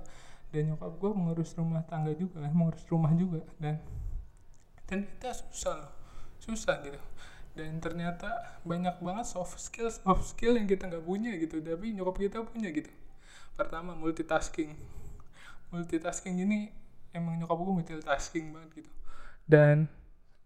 Dan 0.51 0.75
nyokap 0.75 0.93
gue 0.99 1.11
mengurus 1.15 1.55
rumah 1.55 1.83
tangga 1.87 2.11
juga 2.19 2.43
kan 2.43 2.51
mengurus 2.51 2.83
rumah 2.91 3.15
juga. 3.15 3.47
Dan 3.63 3.79
ternyata 4.91 5.31
susah 5.31 5.75
loh. 5.79 5.93
Susah 6.43 6.83
gitu. 6.83 6.99
Dan 7.57 7.81
ternyata 7.81 8.61
banyak 8.69 9.01
banget 9.01 9.27
soft 9.33 9.57
skill 9.57 9.89
soft 9.89 10.37
skill 10.37 10.59
yang 10.59 10.67
kita 10.67 10.91
nggak 10.91 11.07
punya 11.07 11.33
gitu. 11.39 11.63
Tapi 11.63 11.95
nyokap 11.95 12.19
kita 12.19 12.43
punya 12.43 12.69
gitu 12.75 12.91
pertama 13.57 13.97
multitasking. 13.97 14.77
Multitasking 15.73 16.45
ini 16.45 16.71
emang 17.17 17.41
nyokap 17.41 17.57
gue 17.57 17.75
multitasking 17.83 18.53
banget 18.53 18.85
gitu. 18.85 18.91
Dan 19.49 19.89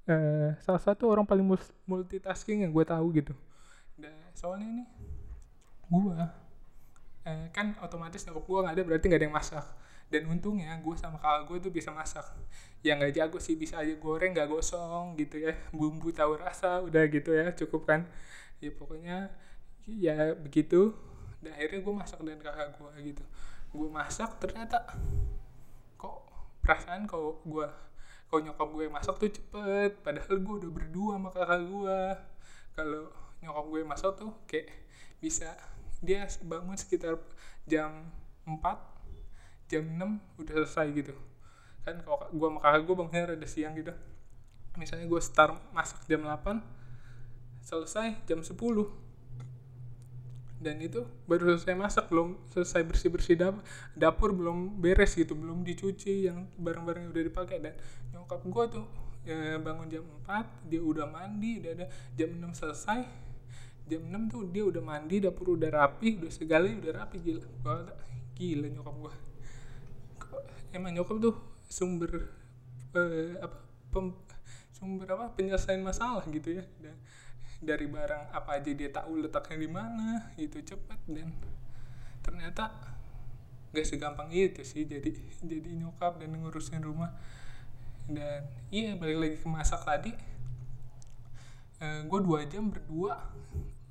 eh, 0.06 0.54
salah 0.62 0.80
satu 0.80 1.10
orang 1.10 1.26
paling 1.26 1.44
multitasking 1.84 2.62
yang 2.64 2.70
gue 2.70 2.86
tahu 2.86 3.06
gitu. 3.18 3.34
Dan 3.98 4.14
soalnya 4.38 4.70
ini 4.70 4.84
gue 5.90 6.16
eh, 7.26 7.46
kan 7.50 7.74
otomatis 7.82 8.22
nyokap 8.24 8.46
gue 8.46 8.58
nggak 8.62 8.74
ada 8.78 8.82
berarti 8.86 9.04
nggak 9.10 9.20
ada 9.20 9.26
yang 9.26 9.36
masak. 9.36 9.66
Dan 10.10 10.26
untungnya 10.26 10.74
gue 10.82 10.94
sama 10.98 11.18
kakak 11.18 11.42
gue 11.50 11.58
tuh 11.68 11.72
bisa 11.74 11.90
masak. 11.90 12.26
Yang 12.86 12.96
nggak 13.02 13.14
jago 13.18 13.38
sih 13.42 13.58
bisa 13.58 13.82
aja 13.82 13.94
goreng 13.98 14.32
nggak 14.32 14.48
gosong 14.48 15.18
gitu 15.18 15.42
ya. 15.42 15.58
Bumbu 15.74 16.14
tahu 16.14 16.38
rasa 16.38 16.78
udah 16.80 17.02
gitu 17.10 17.34
ya 17.34 17.50
cukup 17.58 17.90
kan. 17.90 18.06
Ya 18.62 18.70
pokoknya 18.70 19.34
ya 19.90 20.38
begitu 20.38 20.94
dan 21.40 21.56
akhirnya 21.56 21.80
gue 21.80 21.94
masak 21.96 22.18
dengan 22.20 22.40
kakak 22.44 22.68
gue 22.76 22.90
gitu. 23.12 23.24
Gue 23.72 23.88
masak 23.88 24.30
ternyata 24.36 24.84
kok 25.96 26.28
perasaan 26.60 27.08
kok 27.08 27.44
gue 27.44 27.68
kok 28.30 28.40
nyokap 28.46 28.68
gue 28.70 28.86
masak 28.92 29.14
tuh 29.16 29.30
cepet. 29.32 29.92
Padahal 30.04 30.36
gue 30.38 30.54
udah 30.64 30.70
berdua 30.70 31.12
sama 31.16 31.28
kakak 31.32 31.60
gue 31.64 32.00
kalau 32.76 33.02
nyokap 33.40 33.64
gue 33.72 33.80
masak 33.82 34.10
tuh 34.20 34.30
kayak 34.44 34.68
bisa 35.20 35.52
dia 36.00 36.24
bangun 36.44 36.76
sekitar 36.76 37.20
jam 37.68 38.08
4 38.48 38.56
jam 39.68 39.84
6 39.84 40.40
udah 40.44 40.54
selesai 40.64 40.86
gitu. 40.92 41.14
Kan 41.84 42.04
kalau 42.04 42.28
gue 42.28 42.48
sama 42.52 42.60
kakak 42.60 42.82
gue 42.84 42.94
bangunnya 42.94 43.24
rada 43.34 43.48
siang 43.48 43.72
gitu. 43.76 43.92
Misalnya 44.76 45.08
gue 45.08 45.20
start 45.24 45.56
masak 45.72 46.04
jam 46.06 46.22
8 46.22 46.80
selesai 47.60 48.24
jam 48.24 48.40
10 48.40 48.56
dan 50.60 50.76
itu 50.76 51.08
baru 51.24 51.56
selesai 51.56 51.72
masak 51.72 52.04
belum 52.12 52.36
selesai 52.52 52.84
bersih 52.84 53.08
bersih 53.08 53.36
dapur, 53.40 53.64
dapur 53.96 54.30
belum 54.36 54.76
beres 54.76 55.16
gitu 55.16 55.32
belum 55.32 55.64
dicuci 55.64 56.28
yang 56.28 56.46
barang-barang 56.60 57.08
udah 57.10 57.24
dipakai. 57.24 57.58
Dan 57.64 57.74
nyokap 58.12 58.44
gue 58.44 58.64
tuh 58.68 58.86
ya, 59.24 59.56
bangun 59.56 59.88
jam 59.88 60.04
4 60.28 60.68
dia 60.68 60.80
udah 60.84 61.08
mandi 61.08 61.64
udah 61.64 61.72
ada 61.80 61.86
jam 62.12 62.28
6 62.36 62.60
selesai. 62.60 63.00
Jam 63.88 64.04
6 64.04 64.32
tuh 64.32 64.42
dia 64.52 64.68
udah 64.68 64.84
mandi 64.84 65.24
dapur 65.24 65.56
udah 65.56 65.72
rapi 65.72 66.20
udah 66.20 66.28
segala 66.28 66.68
udah 66.68 66.92
rapi 66.92 67.16
gila. 67.24 67.44
Gua 67.64 67.80
gila 68.36 68.68
nyokap 68.68 68.96
gue 69.00 69.14
emang 70.70 70.94
nyokap 70.94 71.16
tuh 71.18 71.34
sumber 71.66 72.30
eh, 72.94 73.38
apa 73.38 73.58
pem, 73.90 74.14
sumber 74.74 75.06
apa 75.14 75.34
penyelesaian 75.34 75.82
masalah 75.82 76.22
gitu 76.30 76.58
ya. 76.58 76.64
Dan 76.78 76.96
dari 77.60 77.84
barang 77.84 78.32
apa 78.32 78.56
aja 78.56 78.72
dia 78.72 78.88
tahu 78.88 79.20
letaknya 79.20 79.56
di 79.60 79.68
mana 79.68 80.32
itu 80.40 80.64
cepat 80.64 80.96
dan 81.04 81.28
ternyata 82.24 82.72
gak 83.70 83.86
segampang 83.86 84.32
itu 84.32 84.64
sih 84.64 84.88
jadi 84.88 85.12
jadi 85.44 85.70
nyokap 85.76 86.18
dan 86.18 86.34
ngurusin 86.34 86.82
rumah. 86.82 87.12
Dan 88.10 88.42
iya 88.74 88.98
balik 88.98 89.18
lagi 89.22 89.36
ke 89.38 89.46
masak 89.46 89.86
tadi 89.86 90.10
eh, 91.78 92.00
gue 92.02 92.20
dua 92.24 92.42
jam 92.48 92.66
berdua 92.72 93.22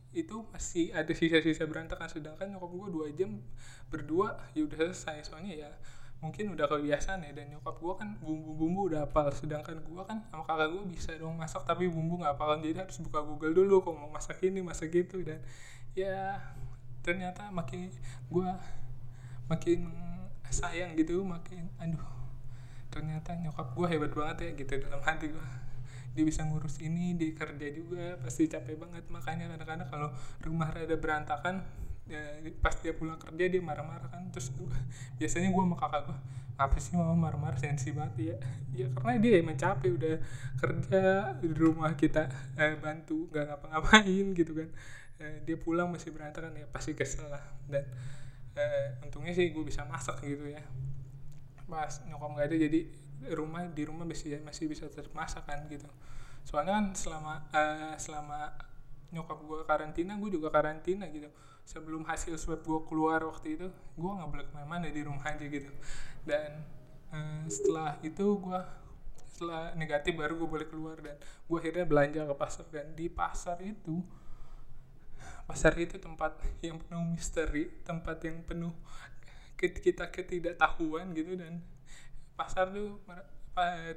itu 0.10 0.42
masih 0.50 0.90
ada 0.92 1.14
sisa-sisa 1.14 1.70
berantakan 1.70 2.10
sedangkan 2.10 2.52
nyokap 2.52 2.74
gue 2.74 2.90
dua 2.92 3.08
jam 3.14 3.40
berdua 3.88 4.36
ya 4.58 4.66
udah 4.66 4.78
selesai. 4.92 5.30
Soalnya 5.30 5.54
ya 5.56 5.70
mungkin 6.20 6.52
udah 6.52 6.68
kebiasaan 6.68 7.24
ya 7.24 7.32
dan 7.32 7.48
nyokap 7.56 7.80
gue 7.80 7.94
kan 7.96 8.10
bumbu-bumbu 8.20 8.92
udah 8.92 9.08
hafal. 9.08 9.32
Sedangkan 9.32 9.80
gue 9.80 10.02
kan 10.04 10.24
sama 10.28 10.44
kakak 10.44 10.68
gue 10.76 10.84
bisa 10.92 11.12
dong 11.16 11.40
masak 11.40 11.64
tapi 11.64 11.88
bumbu 11.88 12.20
nggak 12.20 12.36
hafal 12.36 12.60
jadi 12.60 12.84
harus 12.84 13.00
buka 13.00 13.20
google 13.24 13.54
dulu 13.56 13.76
kok 13.84 13.96
mau 13.96 14.12
masak 14.12 14.44
ini 14.44 14.60
masak 14.60 14.92
itu 14.96 15.24
dan 15.24 15.40
ya 15.96 16.38
ternyata 17.02 17.48
makin 17.50 17.90
gue 18.28 18.50
makin 19.48 19.90
sayang 20.50 20.94
gitu 21.00 21.24
makin 21.24 21.70
aduh 21.82 22.04
ternyata 22.90 23.38
nyokap 23.38 23.74
gue 23.74 23.88
hebat 23.88 24.12
banget 24.14 24.38
ya 24.42 24.50
gitu 24.58 24.74
dalam 24.86 25.02
hati 25.02 25.30
gue 25.30 25.48
dia 26.18 26.26
bisa 26.26 26.42
ngurus 26.44 26.82
ini 26.82 27.14
dia 27.14 27.32
kerja 27.38 27.68
juga 27.70 28.18
pasti 28.20 28.50
capek 28.50 28.76
banget. 28.76 29.06
Makanya 29.08 29.56
kadang-kadang 29.56 29.88
kalau 29.88 30.10
rumah 30.42 30.70
rada 30.74 30.96
berantakan 30.98 31.62
ya, 32.10 32.22
pas 32.60 32.76
dia 32.82 32.92
pulang 32.98 33.22
kerja 33.22 33.46
dia 33.46 33.62
marah-marah 33.62 34.10
kan. 34.10 34.28
Terus 34.34 34.52
biasanya 35.22 35.54
gue 35.54 35.64
sama 35.64 35.78
kakak 35.78 36.02
gue 36.10 36.20
apa 36.60 36.76
sih 36.76 36.92
mama 37.00 37.16
marah-marah? 37.16 37.56
Sensi 37.56 37.96
banget 37.96 38.36
ya. 38.36 38.38
Ya 38.76 38.88
karena 38.92 39.16
dia 39.22 39.40
emang 39.40 39.56
capek 39.56 39.96
udah 39.96 40.16
kerja 40.60 41.02
di 41.40 41.50
rumah 41.56 41.96
kita 41.96 42.28
eh, 42.60 42.76
bantu 42.76 43.32
nggak 43.32 43.46
ngapa-ngapain 43.48 44.26
gitu 44.40 44.52
kan. 44.52 44.70
Eh, 45.24 45.40
dia 45.48 45.56
pulang 45.56 45.88
masih 45.88 46.12
berantakan 46.12 46.52
ya 46.58 46.68
pasti 46.68 46.98
kesel 46.98 47.32
lah. 47.32 47.44
Dan 47.64 47.88
eh, 48.60 49.00
untungnya 49.08 49.32
sih 49.32 49.56
gue 49.56 49.64
bisa 49.64 49.88
masak 49.88 50.20
gitu 50.26 50.52
ya. 50.52 50.60
Pas 51.64 52.04
nyokap 52.10 52.30
nggak 52.36 52.48
ada 52.52 52.58
jadi 52.60 52.80
rumah 53.36 53.68
di 53.72 53.84
rumah 53.84 54.08
masih 54.08 54.40
masih 54.44 54.68
bisa 54.68 54.88
tetap 54.92 55.16
masak 55.16 55.48
kan 55.48 55.64
gitu. 55.72 55.88
Soalnya 56.48 56.82
kan 56.82 56.86
selama 56.96 57.34
uh, 57.52 57.94
selama 58.00 58.69
nyokap 59.10 59.42
gue 59.42 59.60
karantina 59.66 60.14
gue 60.18 60.30
juga 60.30 60.54
karantina 60.54 61.10
gitu. 61.10 61.30
Sebelum 61.66 62.06
hasil 62.06 62.38
swab 62.38 62.66
gue 62.66 62.80
keluar 62.90 63.22
waktu 63.26 63.58
itu 63.58 63.68
gue 63.72 64.12
nggak 64.12 64.30
boleh 64.30 64.46
ke 64.46 64.52
mana-mana 64.54 64.86
di 64.90 65.02
rumah 65.06 65.26
aja 65.26 65.46
gitu. 65.46 65.70
Dan 66.26 66.66
uh, 67.14 67.44
setelah 67.50 67.98
itu 68.06 68.26
gue 68.38 68.60
setelah 69.30 69.72
negatif 69.78 70.18
baru 70.18 70.36
gue 70.36 70.50
boleh 70.50 70.68
keluar 70.68 70.98
dan 71.00 71.16
gue 71.20 71.58
akhirnya 71.58 71.86
belanja 71.86 72.22
ke 72.26 72.36
pasar. 72.38 72.66
Dan 72.70 72.94
di 72.94 73.10
pasar 73.10 73.58
itu 73.62 74.02
pasar 75.50 75.74
itu 75.82 75.98
tempat 75.98 76.38
yang 76.62 76.78
penuh 76.78 77.04
misteri 77.10 77.82
tempat 77.82 78.22
yang 78.22 78.46
penuh 78.46 78.74
kita 79.58 80.10
ketidaktahuan 80.14 81.14
gitu. 81.18 81.38
Dan 81.38 81.62
pasar 82.38 82.72
tuh 82.72 83.02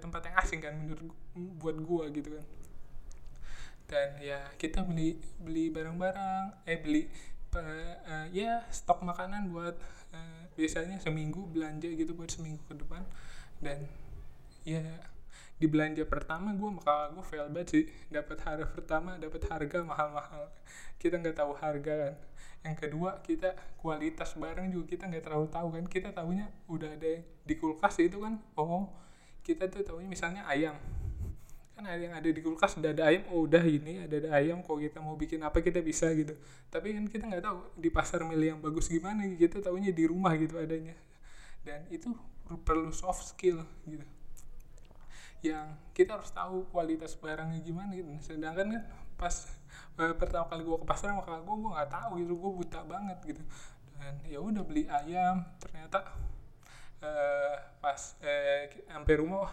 tempat 0.02 0.26
yang 0.26 0.36
asing 0.42 0.58
kan 0.58 0.74
menurut 0.74 1.14
buat 1.62 1.78
gue 1.78 2.04
gitu 2.18 2.34
kan 2.34 2.46
dan 3.92 4.16
ya. 4.24 4.40
Kita 4.56 4.80
beli 4.88 5.20
beli 5.36 5.68
barang-barang 5.68 6.64
eh 6.64 6.80
beli 6.80 7.04
uh, 7.52 8.26
ya 8.32 8.64
stok 8.72 9.04
makanan 9.04 9.52
buat 9.52 9.76
uh, 10.16 10.42
biasanya 10.56 10.96
seminggu 10.96 11.44
belanja 11.52 11.92
gitu 11.92 12.16
buat 12.16 12.32
seminggu 12.32 12.64
ke 12.64 12.80
depan. 12.80 13.04
Dan 13.60 13.84
ya 14.64 14.80
di 15.60 15.70
belanja 15.70 16.02
pertama 16.08 16.56
gue 16.56 16.70
maka 16.72 17.12
gue 17.12 17.20
fail 17.20 17.52
banget 17.52 17.68
sih. 17.68 17.84
Dapat 18.08 18.40
harga 18.48 18.66
pertama 18.72 19.20
dapat 19.20 19.44
harga 19.52 19.78
mahal-mahal. 19.84 20.48
Kita 20.96 21.20
nggak 21.20 21.36
tahu 21.36 21.52
harga 21.60 21.92
kan. 22.08 22.14
Yang 22.64 22.76
kedua 22.88 23.20
kita 23.20 23.52
kualitas 23.76 24.38
barang 24.40 24.72
juga 24.72 24.88
kita 24.88 25.04
nggak 25.12 25.24
terlalu 25.28 25.48
tahu 25.52 25.68
kan. 25.76 25.84
Kita 25.84 26.08
tahunya 26.16 26.48
udah 26.72 26.96
ada 26.96 27.12
di 27.20 27.54
kulkas 27.60 28.00
itu 28.00 28.24
kan. 28.24 28.40
Oh 28.56 28.88
kita 29.42 29.66
tuh 29.68 29.82
tahunya 29.82 30.06
misalnya 30.06 30.46
ayam 30.46 30.78
kan 31.82 31.90
ada 31.90 31.98
yang 31.98 32.14
ada 32.14 32.28
di 32.30 32.38
kulkas 32.38 32.78
udah 32.78 32.94
ada 32.94 33.10
ayam 33.10 33.26
oh 33.34 33.42
udah 33.42 33.66
ini 33.66 34.06
ada 34.06 34.14
ada 34.22 34.30
ayam 34.38 34.62
kok 34.62 34.78
kita 34.78 35.02
mau 35.02 35.18
bikin 35.18 35.42
apa 35.42 35.58
kita 35.58 35.82
bisa 35.82 36.06
gitu. 36.14 36.38
Tapi 36.70 36.94
kan 36.94 37.04
kita 37.10 37.26
nggak 37.26 37.42
tahu 37.42 37.58
di 37.74 37.90
pasar 37.90 38.22
milih 38.22 38.54
yang 38.54 38.60
bagus 38.62 38.86
gimana 38.86 39.26
kita 39.34 39.58
tahunya 39.58 39.90
di 39.90 40.04
rumah 40.06 40.30
gitu 40.38 40.62
adanya. 40.62 40.94
Dan 41.66 41.82
itu 41.90 42.14
perlu 42.62 42.94
soft 42.94 43.34
skill 43.34 43.66
gitu. 43.90 44.06
Yang 45.42 45.74
kita 45.98 46.22
harus 46.22 46.30
tahu 46.30 46.70
kualitas 46.70 47.18
barangnya 47.18 47.58
gimana 47.66 47.90
gitu. 47.98 48.06
Sedangkan 48.22 48.78
kan 48.78 48.82
pas 49.18 49.34
uh, 49.98 50.14
pertama 50.14 50.46
kali 50.46 50.62
gue 50.62 50.78
ke 50.78 50.86
pasar 50.86 51.10
sama 51.10 51.26
kakak 51.26 51.42
gue 51.42 51.56
gue 51.58 51.70
nggak 51.74 51.90
tahu 51.90 52.12
gitu. 52.22 52.32
Gue 52.38 52.52
buta 52.62 52.80
banget 52.86 53.18
gitu. 53.26 53.42
Dan 53.98 54.14
ya 54.30 54.38
udah 54.38 54.62
beli 54.62 54.86
ayam 54.86 55.42
ternyata 55.58 56.14
uh, 57.02 57.54
pas 57.82 58.00
uh, 58.22 58.62
sampai 58.86 59.14
rumah 59.18 59.50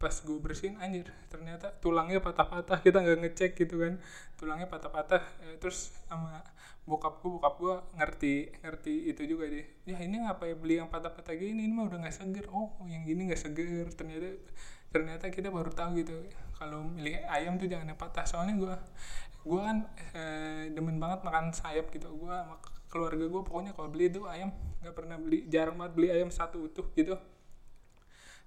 pas 0.00 0.16
gue 0.16 0.38
bersihin 0.40 0.80
anjir 0.80 1.12
ternyata 1.28 1.76
tulangnya 1.76 2.24
patah-patah 2.24 2.80
kita 2.80 3.04
nggak 3.04 3.18
ngecek 3.20 3.50
gitu 3.60 3.76
kan. 3.84 4.00
Tulangnya 4.40 4.64
patah-patah 4.72 5.20
eh, 5.44 5.56
terus 5.60 5.92
sama 6.08 6.40
bokap 6.88 7.20
gue 7.20 7.30
bokap 7.36 7.54
gue 7.60 7.74
ngerti 8.00 8.34
ngerti 8.64 8.94
itu 9.12 9.22
juga 9.28 9.44
deh. 9.52 9.66
Ya 9.84 10.00
ini 10.00 10.24
ngapain 10.24 10.56
beli 10.56 10.80
yang 10.80 10.88
patah-patah 10.88 11.36
gini? 11.36 11.68
Ini 11.68 11.72
mah 11.76 11.84
udah 11.92 11.98
nggak 12.00 12.16
seger. 12.16 12.48
Oh 12.48 12.72
yang 12.88 13.04
gini 13.04 13.28
nggak 13.28 13.40
seger. 13.44 13.86
Ternyata 13.92 14.28
ternyata 14.88 15.24
kita 15.28 15.52
baru 15.52 15.68
tahu 15.68 16.00
gitu. 16.00 16.16
Kalau 16.56 16.80
milih 16.88 17.20
ayam 17.28 17.60
tuh 17.60 17.68
jangan 17.68 17.92
yang 17.92 18.00
patah. 18.00 18.24
Soalnya 18.24 18.56
gue 18.56 18.74
gue 19.44 19.60
kan 19.60 19.84
eh, 20.16 20.72
demen 20.72 20.96
banget 20.96 21.20
makan 21.28 21.52
sayap 21.52 21.92
gitu. 21.92 22.08
Gue 22.08 22.36
keluarga 22.88 23.24
gue 23.28 23.42
pokoknya 23.44 23.76
kalau 23.76 23.92
beli 23.92 24.08
itu 24.08 24.24
ayam 24.26 24.48
nggak 24.80 24.94
pernah 24.96 25.16
beli 25.20 25.46
jarang 25.52 25.76
banget 25.78 25.92
beli 25.94 26.08
ayam 26.10 26.32
satu 26.32 26.66
utuh 26.66 26.88
gitu 26.98 27.14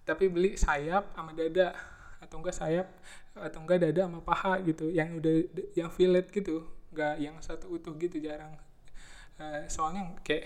tapi 0.03 0.27
beli 0.27 0.55
sayap 0.59 1.15
sama 1.15 1.31
dada. 1.35 1.75
Atau 2.23 2.39
enggak 2.39 2.55
sayap 2.55 2.87
atau 3.35 3.59
enggak 3.65 3.83
dada 3.83 4.07
sama 4.07 4.19
paha 4.23 4.59
gitu. 4.63 4.87
Yang 4.87 5.09
udah 5.19 5.35
yang 5.75 5.89
fillet 5.91 6.27
gitu. 6.31 6.63
Enggak 6.93 7.15
yang 7.19 7.35
satu 7.43 7.71
utuh 7.71 7.95
gitu 7.99 8.19
jarang. 8.19 8.55
Uh, 9.41 9.65
soalnya 9.67 10.13
kayak 10.21 10.45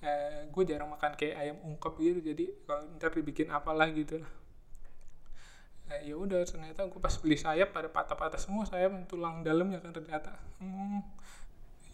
uh, 0.00 0.46
gue 0.46 0.64
jarang 0.64 0.88
makan 0.88 1.18
kayak 1.18 1.36
ayam 1.36 1.56
ungkep 1.64 1.92
gitu. 2.00 2.20
Jadi 2.32 2.44
kalau 2.64 2.82
ntar 2.96 3.12
dibikin 3.12 3.52
apalah 3.52 3.90
gitu 3.92 4.22
lah. 4.22 4.30
Uh, 5.90 6.00
ya 6.06 6.14
udah 6.16 6.46
ternyata 6.46 6.86
gue 6.86 7.00
pas 7.02 7.12
beli 7.18 7.36
sayap 7.36 7.74
pada 7.74 7.90
patah-patah 7.90 8.38
semua 8.38 8.64
sayap 8.64 8.94
tulang 9.10 9.42
dalamnya 9.44 9.82
kan 9.82 9.92
ternyata. 9.92 10.38
Hmm, 10.62 11.02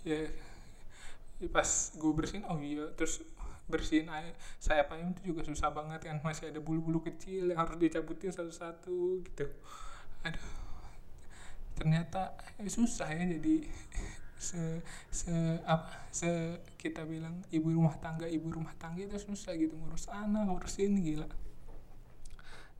ya 0.06 0.30
pas 1.52 1.68
gue 1.92 2.12
bersihin 2.16 2.49
oh 2.49 2.56
iya 2.56 2.88
terus 2.96 3.20
bersihin 3.66 4.08
air. 4.11 4.35
Sayap 4.62 4.94
ayam 4.94 5.14
itu 5.14 5.35
juga 5.35 5.46
susah 5.46 5.70
banget 5.75 6.06
kan 6.06 6.18
masih 6.23 6.50
ada 6.50 6.62
bulu-bulu 6.62 7.02
kecil 7.02 7.50
yang 7.50 7.58
harus 7.62 7.78
dicabutin 7.78 8.30
satu-satu 8.30 9.23
gitu. 9.26 9.46
Aduh 10.23 10.66
ternyata 11.76 12.32
eh, 12.56 12.73
susah 12.73 13.12
ya 13.12 13.25
jadi 13.37 13.68
se 14.49 14.80
se 15.12 15.32
apa 15.64 16.08
se 16.12 16.61
kita 16.80 17.04
bilang 17.04 17.44
ibu 17.52 17.73
rumah 17.73 17.96
tangga 18.00 18.25
ibu 18.28 18.49
rumah 18.52 18.73
tangga 18.80 19.04
itu 19.04 19.16
susah 19.20 19.52
gitu 19.56 19.76
ngurus 19.76 20.08
anak 20.08 20.49
ngurus 20.49 20.80
ini 20.80 21.12
gila. 21.12 21.28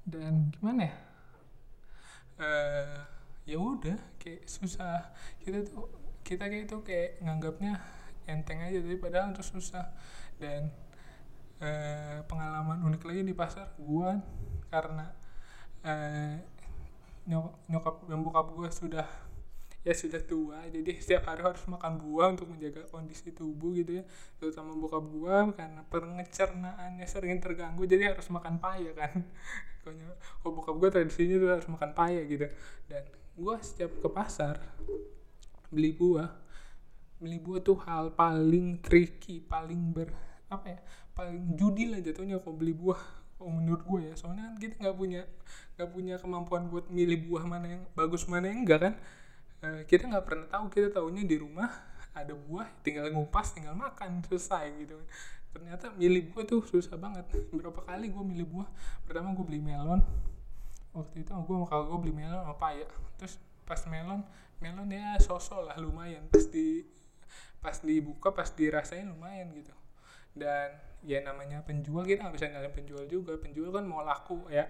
Dan 0.07 0.55
gimana 0.55 0.87
ya? 0.87 0.97
Uh, 2.37 3.01
ya 3.49 3.57
udah 3.59 3.99
kayak 4.21 4.45
susah. 4.47 5.13
Kita 5.41 5.65
tuh 5.65 5.89
kita 6.23 6.47
kayak 6.47 6.69
itu 6.69 6.79
kayak 6.85 7.11
nganggapnya 7.25 7.81
enteng 8.27 8.59
aja 8.61 8.83
tapi 8.83 8.99
padahal 8.99 9.31
itu 9.33 9.43
susah 9.43 9.95
dan 10.37 10.69
eh, 11.61 12.21
pengalaman 12.29 12.85
unik 12.85 13.03
lagi 13.05 13.21
di 13.25 13.35
pasar 13.37 13.73
gua 13.81 14.21
karena 14.69 15.09
eh, 15.85 16.37
nyokap 17.71 18.07
dan 18.07 18.21
bokap 18.23 18.53
gua 18.53 18.69
sudah 18.69 19.07
ya 19.87 19.95
sudah 19.95 20.19
tua. 20.27 20.67
Jadi 20.67 20.99
setiap 20.99 21.31
hari 21.31 21.47
harus 21.47 21.63
makan 21.71 22.03
buah 22.03 22.35
untuk 22.35 22.51
menjaga 22.51 22.91
kondisi 22.91 23.31
tubuh 23.31 23.71
gitu 23.71 24.03
ya. 24.03 24.05
Terutama 24.43 24.75
bokap 24.75 25.05
gua 25.07 25.37
karena 25.55 25.81
pencernaannya 25.87 27.07
sering 27.07 27.39
terganggu 27.39 27.87
jadi 27.87 28.13
harus 28.15 28.27
makan 28.29 28.59
paya 28.59 28.91
kan. 28.93 29.23
Kalau 29.87 30.51
bokap 30.51 30.75
gua 30.75 30.89
tradisinya 30.91 31.39
tuh 31.39 31.51
harus 31.55 31.69
makan 31.71 31.91
paya 31.95 32.21
gitu. 32.27 32.51
Dan 32.91 33.05
gua 33.39 33.63
setiap 33.63 33.95
ke 34.03 34.09
pasar 34.11 34.59
beli 35.71 35.91
buah 35.93 36.31
beli 37.17 37.41
buah 37.41 37.61
tuh 37.65 37.81
hal 37.89 38.13
paling 38.13 38.79
tricky 38.85 39.41
paling 39.41 39.93
ber 39.93 40.13
apa 40.47 40.67
ya 40.71 40.79
paling 41.17 41.59
judi 41.59 41.91
lah 41.91 41.99
jatuhnya 41.99 42.39
kalau 42.39 42.55
beli 42.55 42.71
buah 42.77 43.01
kalau 43.37 43.53
menurut 43.53 43.83
gue 43.85 44.01
ya. 44.13 44.15
Soalnya 44.17 44.53
kan 44.53 44.57
kita 44.57 44.75
nggak 44.81 44.97
punya 44.97 45.23
nggak 45.77 45.91
punya 45.93 46.15
kemampuan 46.17 46.73
buat 46.73 46.89
milih 46.89 47.29
buah 47.29 47.45
mana 47.45 47.67
yang 47.79 47.83
bagus 47.93 48.25
mana 48.27 48.49
yang 48.49 48.65
enggak 48.65 48.81
kan. 48.81 48.95
E, 49.61 49.69
kita 49.85 50.09
nggak 50.09 50.25
pernah 50.25 50.47
tahu 50.49 50.65
kita 50.73 50.89
tahunya 50.93 51.25
di 51.29 51.37
rumah 51.37 51.69
ada 52.17 52.33
buah 52.33 52.65
tinggal 52.81 53.13
ngupas 53.13 53.53
tinggal 53.53 53.77
makan 53.77 54.21
selesai 54.29 54.73
gitu 54.81 54.97
ternyata 55.53 55.89
milih 55.97 56.33
buah 56.33 56.45
tuh 56.45 56.61
susah 56.69 57.01
banget. 57.01 57.25
Berapa 57.49 57.81
kali 57.81 58.13
gue 58.13 58.25
milih 58.25 58.45
buah? 58.45 58.69
Pertama 59.09 59.33
gue 59.33 59.45
beli 59.45 59.61
melon. 59.65 60.05
Waktu 60.93 61.25
itu 61.25 61.33
gue 61.33 61.57
kalau 61.65 61.85
gue 61.93 61.99
beli 62.09 62.13
melon 62.13 62.45
apa 62.45 62.77
ya 62.77 62.85
terus 63.17 63.41
pas 63.65 63.81
melon 63.89 64.21
melon 64.61 64.89
ya 64.93 65.17
sosok 65.17 65.65
lah 65.65 65.77
lumayan. 65.81 66.29
Pas 66.29 66.45
di 66.53 66.85
pas 67.65 67.81
dibuka 67.81 68.37
pas 68.37 68.53
dirasain 68.53 69.09
lumayan 69.09 69.49
gitu 69.57 69.73
dan 70.37 70.69
ya 71.07 71.23
namanya 71.25 71.63
penjual 71.63 72.03
kita 72.03 72.27
nggak 72.29 72.37
bisa 72.37 72.47
nyalain 72.53 72.75
penjual 72.75 73.05
juga. 73.09 73.33
Penjual 73.41 73.73
kan 73.73 73.87
mau 73.89 74.05
laku 74.05 74.45
ya. 74.53 74.69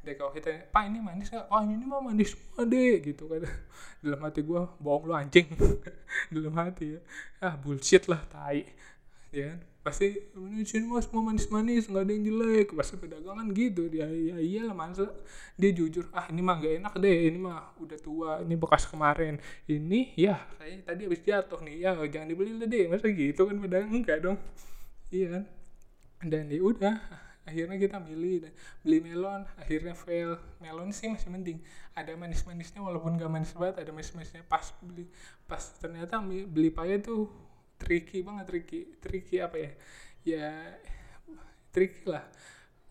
Deh 0.00 0.14
kalau 0.16 0.30
kita 0.30 0.70
pak 0.70 0.86
ini 0.86 1.02
manis 1.02 1.28
nggak? 1.28 1.50
Wah 1.50 1.66
ini 1.66 1.84
mah 1.84 2.00
manis 2.00 2.32
semua 2.32 2.62
deh 2.64 3.02
gitu 3.02 3.26
kan. 3.26 3.42
Dalam 4.04 4.20
hati 4.22 4.40
gue 4.46 4.60
bohong 4.78 5.04
lu 5.10 5.14
anjing. 5.16 5.50
Dalam 6.34 6.54
hati 6.54 6.94
ya. 6.94 7.00
Ah 7.42 7.54
bullshit 7.58 8.06
lah 8.06 8.22
tai. 8.30 8.70
Ya 9.34 9.56
kan? 9.56 9.60
Pasti 9.80 10.12
ini 10.36 10.60
sini 10.68 10.84
mas 10.84 11.08
mau 11.08 11.24
manis-manis 11.24 11.88
nggak 11.88 12.04
ada 12.04 12.12
yang 12.12 12.24
jelek. 12.28 12.68
Pasti 12.76 12.94
pedagang 13.00 13.40
kan 13.40 13.48
gitu. 13.56 13.88
Dia 13.88 14.04
ya 14.04 14.36
iyalah 14.36 14.76
masa 14.76 15.08
dia 15.56 15.72
jujur 15.72 16.12
ah 16.12 16.28
ini 16.28 16.44
mah 16.44 16.60
gak 16.60 16.76
enak 16.84 16.94
deh 17.00 17.16
ini 17.32 17.40
mah 17.40 17.72
udah 17.80 17.98
tua 17.98 18.30
ini 18.44 18.52
bekas 18.60 18.84
kemarin. 18.84 19.40
Ini 19.64 20.12
ya 20.12 20.36
saya 20.60 20.76
tadi 20.84 21.08
habis 21.08 21.24
jatuh 21.24 21.64
nih. 21.64 21.88
Ya 21.88 21.96
jangan 22.04 22.28
dibeli 22.28 22.60
deh 22.60 22.84
masa 22.92 23.08
gitu 23.08 23.48
kan 23.48 23.56
pedagang? 23.56 23.96
Enggak 23.96 24.20
dong 24.20 24.36
iya 25.10 25.26
kan? 25.38 25.44
Dan 26.20 26.50
ya 26.50 26.60
udah 26.62 26.96
akhirnya 27.48 27.76
kita 27.80 27.98
milih 27.98 28.46
dan 28.46 28.52
beli 28.86 28.98
melon 29.02 29.42
akhirnya 29.58 29.94
fail. 29.98 30.38
Melon 30.62 30.94
sih 30.94 31.10
masih 31.10 31.32
mending 31.34 31.58
ada 31.98 32.14
manis-manisnya 32.14 32.80
walaupun 32.80 33.18
gak 33.18 33.30
manis 33.32 33.50
banget 33.56 33.82
ada 33.82 33.90
manis-manisnya 33.90 34.46
pas 34.46 34.62
beli 34.80 35.10
pas 35.50 35.60
ternyata 35.82 36.22
beli 36.22 36.70
paya 36.70 37.02
tuh 37.02 37.26
tricky 37.80 38.22
banget 38.22 38.46
tricky 38.46 38.80
tricky 39.02 39.36
apa 39.42 39.56
ya? 39.58 39.70
Ya 40.22 40.48
tricky 41.74 42.06
lah. 42.06 42.24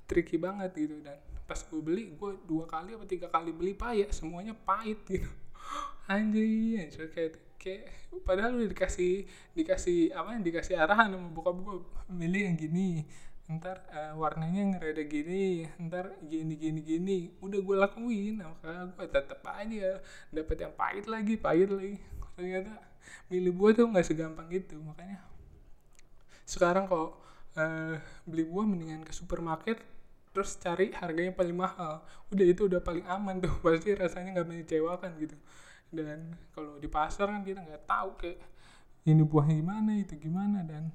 Tricky 0.09 0.35
banget 0.41 0.73
gitu. 0.75 0.97
Dan 0.99 1.17
pas 1.47 1.61
gue 1.65 1.81
beli 1.81 2.13
gue 2.13 2.31
dua 2.45 2.65
kali 2.69 2.93
apa 2.93 3.05
tiga 3.07 3.27
kali 3.31 3.55
beli 3.55 3.73
paya 3.77 4.09
semuanya 4.11 4.53
pahit 4.53 4.99
gitu. 5.07 5.29
Anjir 6.11 7.09
kayak 7.13 7.48
kayak 7.59 7.91
padahal 8.23 8.55
udah 8.55 8.71
dikasih 8.71 9.27
dikasih 9.51 10.15
apa 10.15 10.39
dikasih 10.39 10.79
arahan 10.79 11.11
sama 11.11 11.27
bokap 11.27 11.59
gue 11.59 11.75
milih 12.07 12.41
yang 12.47 12.55
gini 12.55 13.03
ntar 13.49 13.81
uh, 13.89 14.13
warnanya 14.13 14.77
ngereda 14.77 15.03
gini 15.09 15.65
ntar 15.81 16.13
gini 16.21 16.53
gini 16.53 16.79
gini. 16.85 17.19
Udah 17.41 17.57
gue 17.57 17.75
lakuin 17.81 18.45
maka 18.45 18.93
gue 18.93 19.07
tetep 19.09 19.41
aja 19.41 19.97
dapat 20.29 20.57
yang 20.61 20.73
pahit 20.77 21.05
lagi 21.09 21.33
pahit 21.33 21.69
lagi. 21.73 21.97
Ternyata 22.37 22.77
milih 23.27 23.51
buah 23.57 23.73
tuh 23.73 23.89
nggak 23.89 24.05
segampang 24.05 24.49
itu 24.53 24.77
makanya 24.77 25.25
sekarang 26.45 26.85
kalau 26.85 27.17
uh, 27.57 27.97
beli 28.29 28.45
buah 28.45 28.65
mendingan 28.69 29.01
ke 29.01 29.13
supermarket 29.17 29.81
terus 30.29 30.53
cari 30.61 30.93
harganya 30.93 31.33
paling 31.33 31.57
mahal. 31.57 32.05
Udah 32.29 32.45
itu 32.45 32.69
udah 32.69 32.85
paling 32.85 33.05
aman 33.09 33.41
tuh. 33.41 33.53
Pasti 33.65 33.97
rasanya 33.97 34.39
nggak 34.39 34.47
mengecewakan 34.47 35.11
gitu 35.17 35.35
dan 35.89 36.37
kalau 36.53 36.77
di 36.77 36.85
pasar 36.85 37.33
kan 37.33 37.41
kita 37.41 37.65
nggak 37.65 37.89
tahu 37.89 38.13
kayak 38.21 38.37
ini 39.09 39.25
buahnya 39.25 39.55
gimana 39.57 39.91
itu 39.97 40.13
gimana 40.21 40.61
dan 40.61 40.93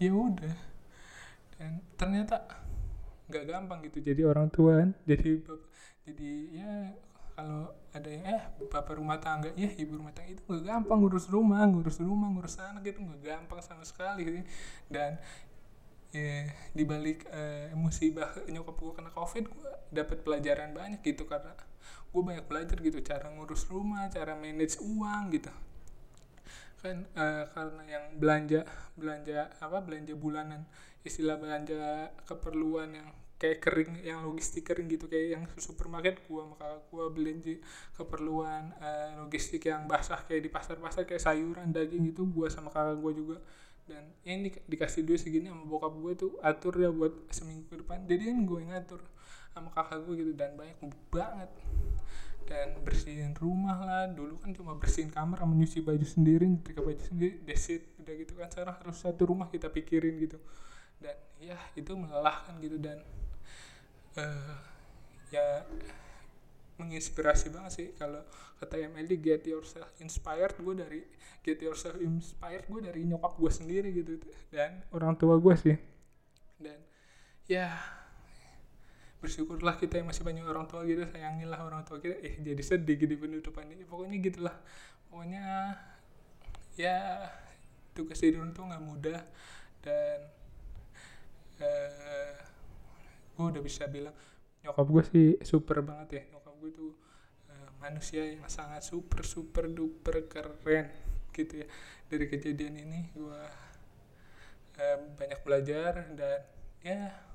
ya 0.00 0.10
udah. 0.16 0.56
Dan 1.60 1.84
ternyata 2.00 2.48
nggak 3.28 3.44
gampang 3.46 3.78
gitu 3.84 4.00
jadi 4.00 4.24
orang 4.24 4.48
tua 4.48 4.80
kan. 4.80 4.90
Jadi 5.04 5.44
jadi 6.08 6.30
ya 6.56 6.72
kalau 7.36 7.68
ada 7.92 8.08
yang 8.08 8.24
eh 8.24 8.42
bapak 8.72 8.96
rumah 8.96 9.20
tangga 9.20 9.52
ya 9.54 9.68
ibu 9.76 10.00
rumah 10.00 10.10
tangga 10.16 10.32
itu 10.32 10.42
nggak 10.48 10.64
gampang 10.64 10.98
ngurus 11.04 11.28
rumah 11.28 11.62
ngurus 11.68 12.00
rumah 12.00 12.28
ngurus 12.32 12.56
anak 12.58 12.88
itu 12.88 12.98
nggak 13.04 13.20
gampang 13.20 13.60
sama 13.60 13.84
sekali 13.84 14.24
sih. 14.24 14.44
Dan 14.88 15.20
ya 16.10 16.48
dibalik 16.74 17.22
uh, 17.30 17.70
musibah 17.78 18.34
nyokap 18.50 18.74
gue 18.82 18.92
kena 18.98 19.14
covid 19.14 19.46
gue 19.46 19.70
dapat 19.94 20.26
pelajaran 20.26 20.74
banyak 20.74 21.06
gitu 21.06 21.22
karena 21.22 21.54
gue 22.10 22.22
banyak 22.22 22.46
belajar 22.50 22.76
gitu 22.82 22.98
cara 23.06 23.30
ngurus 23.30 23.70
rumah 23.70 24.10
cara 24.10 24.34
manage 24.34 24.78
uang 24.82 25.30
gitu. 25.34 25.52
Kan 26.80 27.06
uh, 27.14 27.44
karena 27.52 27.82
yang 27.86 28.04
belanja 28.16 28.60
belanja 28.96 29.52
apa 29.60 29.78
belanja 29.84 30.14
bulanan 30.16 30.64
istilah 31.04 31.36
belanja 31.36 32.12
keperluan 32.24 32.92
yang 32.96 33.08
kayak 33.40 33.64
kering 33.64 34.04
yang 34.04 34.20
logistik 34.20 34.68
kering 34.68 34.84
gitu 34.92 35.08
kayak 35.08 35.40
yang 35.40 35.44
supermarket 35.56 36.20
gua 36.28 36.44
maka 36.44 36.76
gua 36.92 37.08
belanja 37.08 37.56
keperluan 37.96 38.76
uh, 38.76 39.24
logistik 39.24 39.64
yang 39.64 39.88
basah 39.88 40.20
kayak 40.28 40.44
di 40.44 40.50
pasar-pasar 40.52 41.08
kayak 41.08 41.24
sayuran 41.24 41.72
daging 41.72 42.12
gitu 42.12 42.28
gua 42.28 42.52
sama 42.52 42.68
kakak 42.68 43.00
gua 43.00 43.12
juga. 43.16 43.36
Dan 43.90 44.06
ini 44.22 44.54
dikasih 44.70 45.02
duit 45.02 45.18
segini 45.18 45.50
sama 45.50 45.66
bokap 45.66 45.98
gue 45.98 46.12
tuh 46.14 46.32
atur 46.46 46.78
ya 46.78 46.94
buat 46.94 47.10
seminggu 47.34 47.66
ke 47.66 47.82
depan. 47.82 48.06
Jadi 48.06 48.22
kan 48.30 48.38
gue 48.46 48.60
ngatur 48.70 49.02
sama 49.50 49.70
kakak 49.74 50.06
gue 50.06 50.14
gitu 50.22 50.32
dan 50.34 50.54
banyak 50.54 50.78
banget. 51.10 51.50
Dan 52.50 52.82
bersihin 52.82 53.30
rumah 53.38 53.78
lah 53.78 54.04
dulu 54.10 54.34
kan 54.42 54.50
cuma 54.50 54.74
bersihin 54.74 55.06
kamar 55.14 55.38
sama 55.38 55.54
nyuci 55.54 55.86
baju 55.86 56.02
sendiri 56.02 56.50
nyetrika 56.50 56.82
baju 56.82 56.98
sendiri 56.98 57.38
desit 57.46 57.86
udah 58.02 58.14
gitu 58.18 58.32
kan. 58.34 58.48
Sekarang 58.50 58.74
harus 58.78 58.96
satu 58.98 59.22
rumah 59.30 59.46
kita 59.46 59.70
pikirin 59.70 60.18
gitu. 60.18 60.38
Dan 60.98 61.14
ya 61.38 61.58
itu 61.78 61.94
melelahkan 61.94 62.58
gitu 62.58 62.76
dan 62.82 62.98
uh, 64.18 64.58
ya 65.30 65.62
menginspirasi 66.80 67.52
banget 67.52 67.72
sih 67.76 67.88
kalau 67.94 68.24
kata 68.56 68.88
MLD 68.88 69.20
get 69.20 69.44
yourself 69.44 69.88
inspired 70.00 70.56
gue 70.56 70.74
dari 70.74 71.00
get 71.44 71.60
yourself 71.60 71.96
inspired 72.00 72.64
gue 72.66 72.80
dari 72.82 73.04
nyokap 73.06 73.36
gue 73.38 73.52
sendiri 73.52 73.94
gitu. 73.94 74.18
Dan 74.50 74.82
orang 74.90 75.14
tua 75.14 75.38
gue 75.38 75.54
sih. 75.54 75.76
Dan 76.58 76.82
ya 77.46 77.99
bersyukurlah 79.20 79.76
kita 79.76 80.00
yang 80.00 80.08
masih 80.08 80.24
banyak 80.24 80.44
orang 80.48 80.64
tua 80.64 80.80
gitu 80.88 81.04
sayangilah 81.04 81.60
orang 81.60 81.84
tua 81.84 82.00
kita. 82.00 82.16
Eh 82.24 82.40
jadi 82.40 82.62
sedih 82.64 82.96
gitu 82.96 83.14
penutupan 83.20 83.68
ini. 83.68 83.84
Pokoknya 83.84 84.16
gitulah. 84.18 84.56
Pokoknya 85.12 85.76
ya 86.80 87.28
tugas 87.92 88.20
orang 88.24 88.56
tua 88.56 88.64
nggak 88.72 88.84
mudah. 88.84 89.20
Dan 89.84 90.18
uh, 91.60 92.34
gue 93.36 93.46
udah 93.56 93.62
bisa 93.64 93.88
bilang 93.88 94.16
nyokap 94.60 94.86
gue 94.88 95.04
sih 95.12 95.28
super 95.44 95.84
banget 95.84 96.08
ya. 96.16 96.22
Nyokap 96.36 96.54
gue 96.56 96.70
tuh 96.72 96.92
uh, 97.52 97.68
manusia 97.84 98.24
yang 98.24 98.44
sangat 98.48 98.80
super 98.80 99.20
super 99.28 99.68
duper 99.68 100.24
keren 100.32 100.88
gitu 101.36 101.60
ya. 101.60 101.68
Dari 102.08 102.24
kejadian 102.24 102.74
ini 102.88 103.12
gue 103.12 103.40
uh, 104.80 104.98
banyak 105.12 105.40
belajar 105.44 106.08
dan 106.16 106.40
ya 106.80 107.28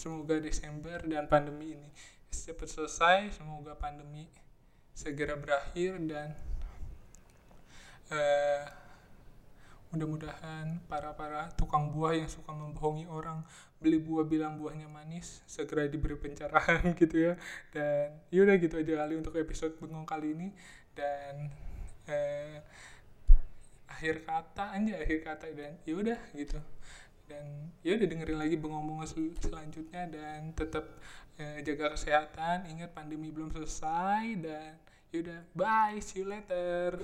semoga 0.00 0.40
Desember 0.40 1.04
dan 1.04 1.28
pandemi 1.28 1.76
ini 1.76 1.88
cepat 2.32 2.72
selesai 2.72 3.36
semoga 3.36 3.76
pandemi 3.76 4.24
segera 4.96 5.36
berakhir 5.36 6.00
dan 6.08 6.32
uh, 8.08 8.64
mudah-mudahan 9.92 10.80
para 10.88 11.12
para 11.12 11.52
tukang 11.58 11.92
buah 11.92 12.16
yang 12.16 12.30
suka 12.32 12.48
membohongi 12.48 13.10
orang 13.10 13.44
beli 13.82 14.00
buah 14.00 14.24
bilang 14.24 14.56
buahnya 14.56 14.86
manis 14.86 15.42
segera 15.50 15.84
diberi 15.90 16.14
pencerahan 16.14 16.92
gitu 17.00 17.32
ya. 17.32 17.34
Dan 17.74 18.22
yaudah 18.30 18.54
gitu 18.62 18.78
aja 18.78 19.02
kali 19.02 19.18
untuk 19.18 19.34
episode 19.34 19.74
bengong 19.82 20.06
kali 20.06 20.30
ini. 20.30 20.48
Dan 20.94 21.50
eh, 22.06 22.62
akhir 23.90 24.22
kata 24.22 24.78
aja 24.78 24.94
akhir 24.94 25.18
kata 25.26 25.46
dan 25.52 25.74
yaudah 25.84 26.20
gitu 26.38 26.56
dan 27.30 27.70
ya 27.86 27.94
udah 27.94 28.08
dengerin 28.10 28.38
lagi 28.42 28.56
bengong-bengong 28.58 29.06
sel 29.06 29.30
selanjutnya 29.38 30.10
dan 30.10 30.50
tetap 30.52 30.98
eh, 31.38 31.62
jaga 31.62 31.94
kesehatan 31.94 32.66
ingat 32.66 32.90
pandemi 32.90 33.30
belum 33.30 33.54
selesai 33.54 34.34
dan 34.42 34.74
yaudah 35.14 35.46
bye 35.54 35.96
see 36.02 36.20
you 36.20 36.26
later 36.26 36.98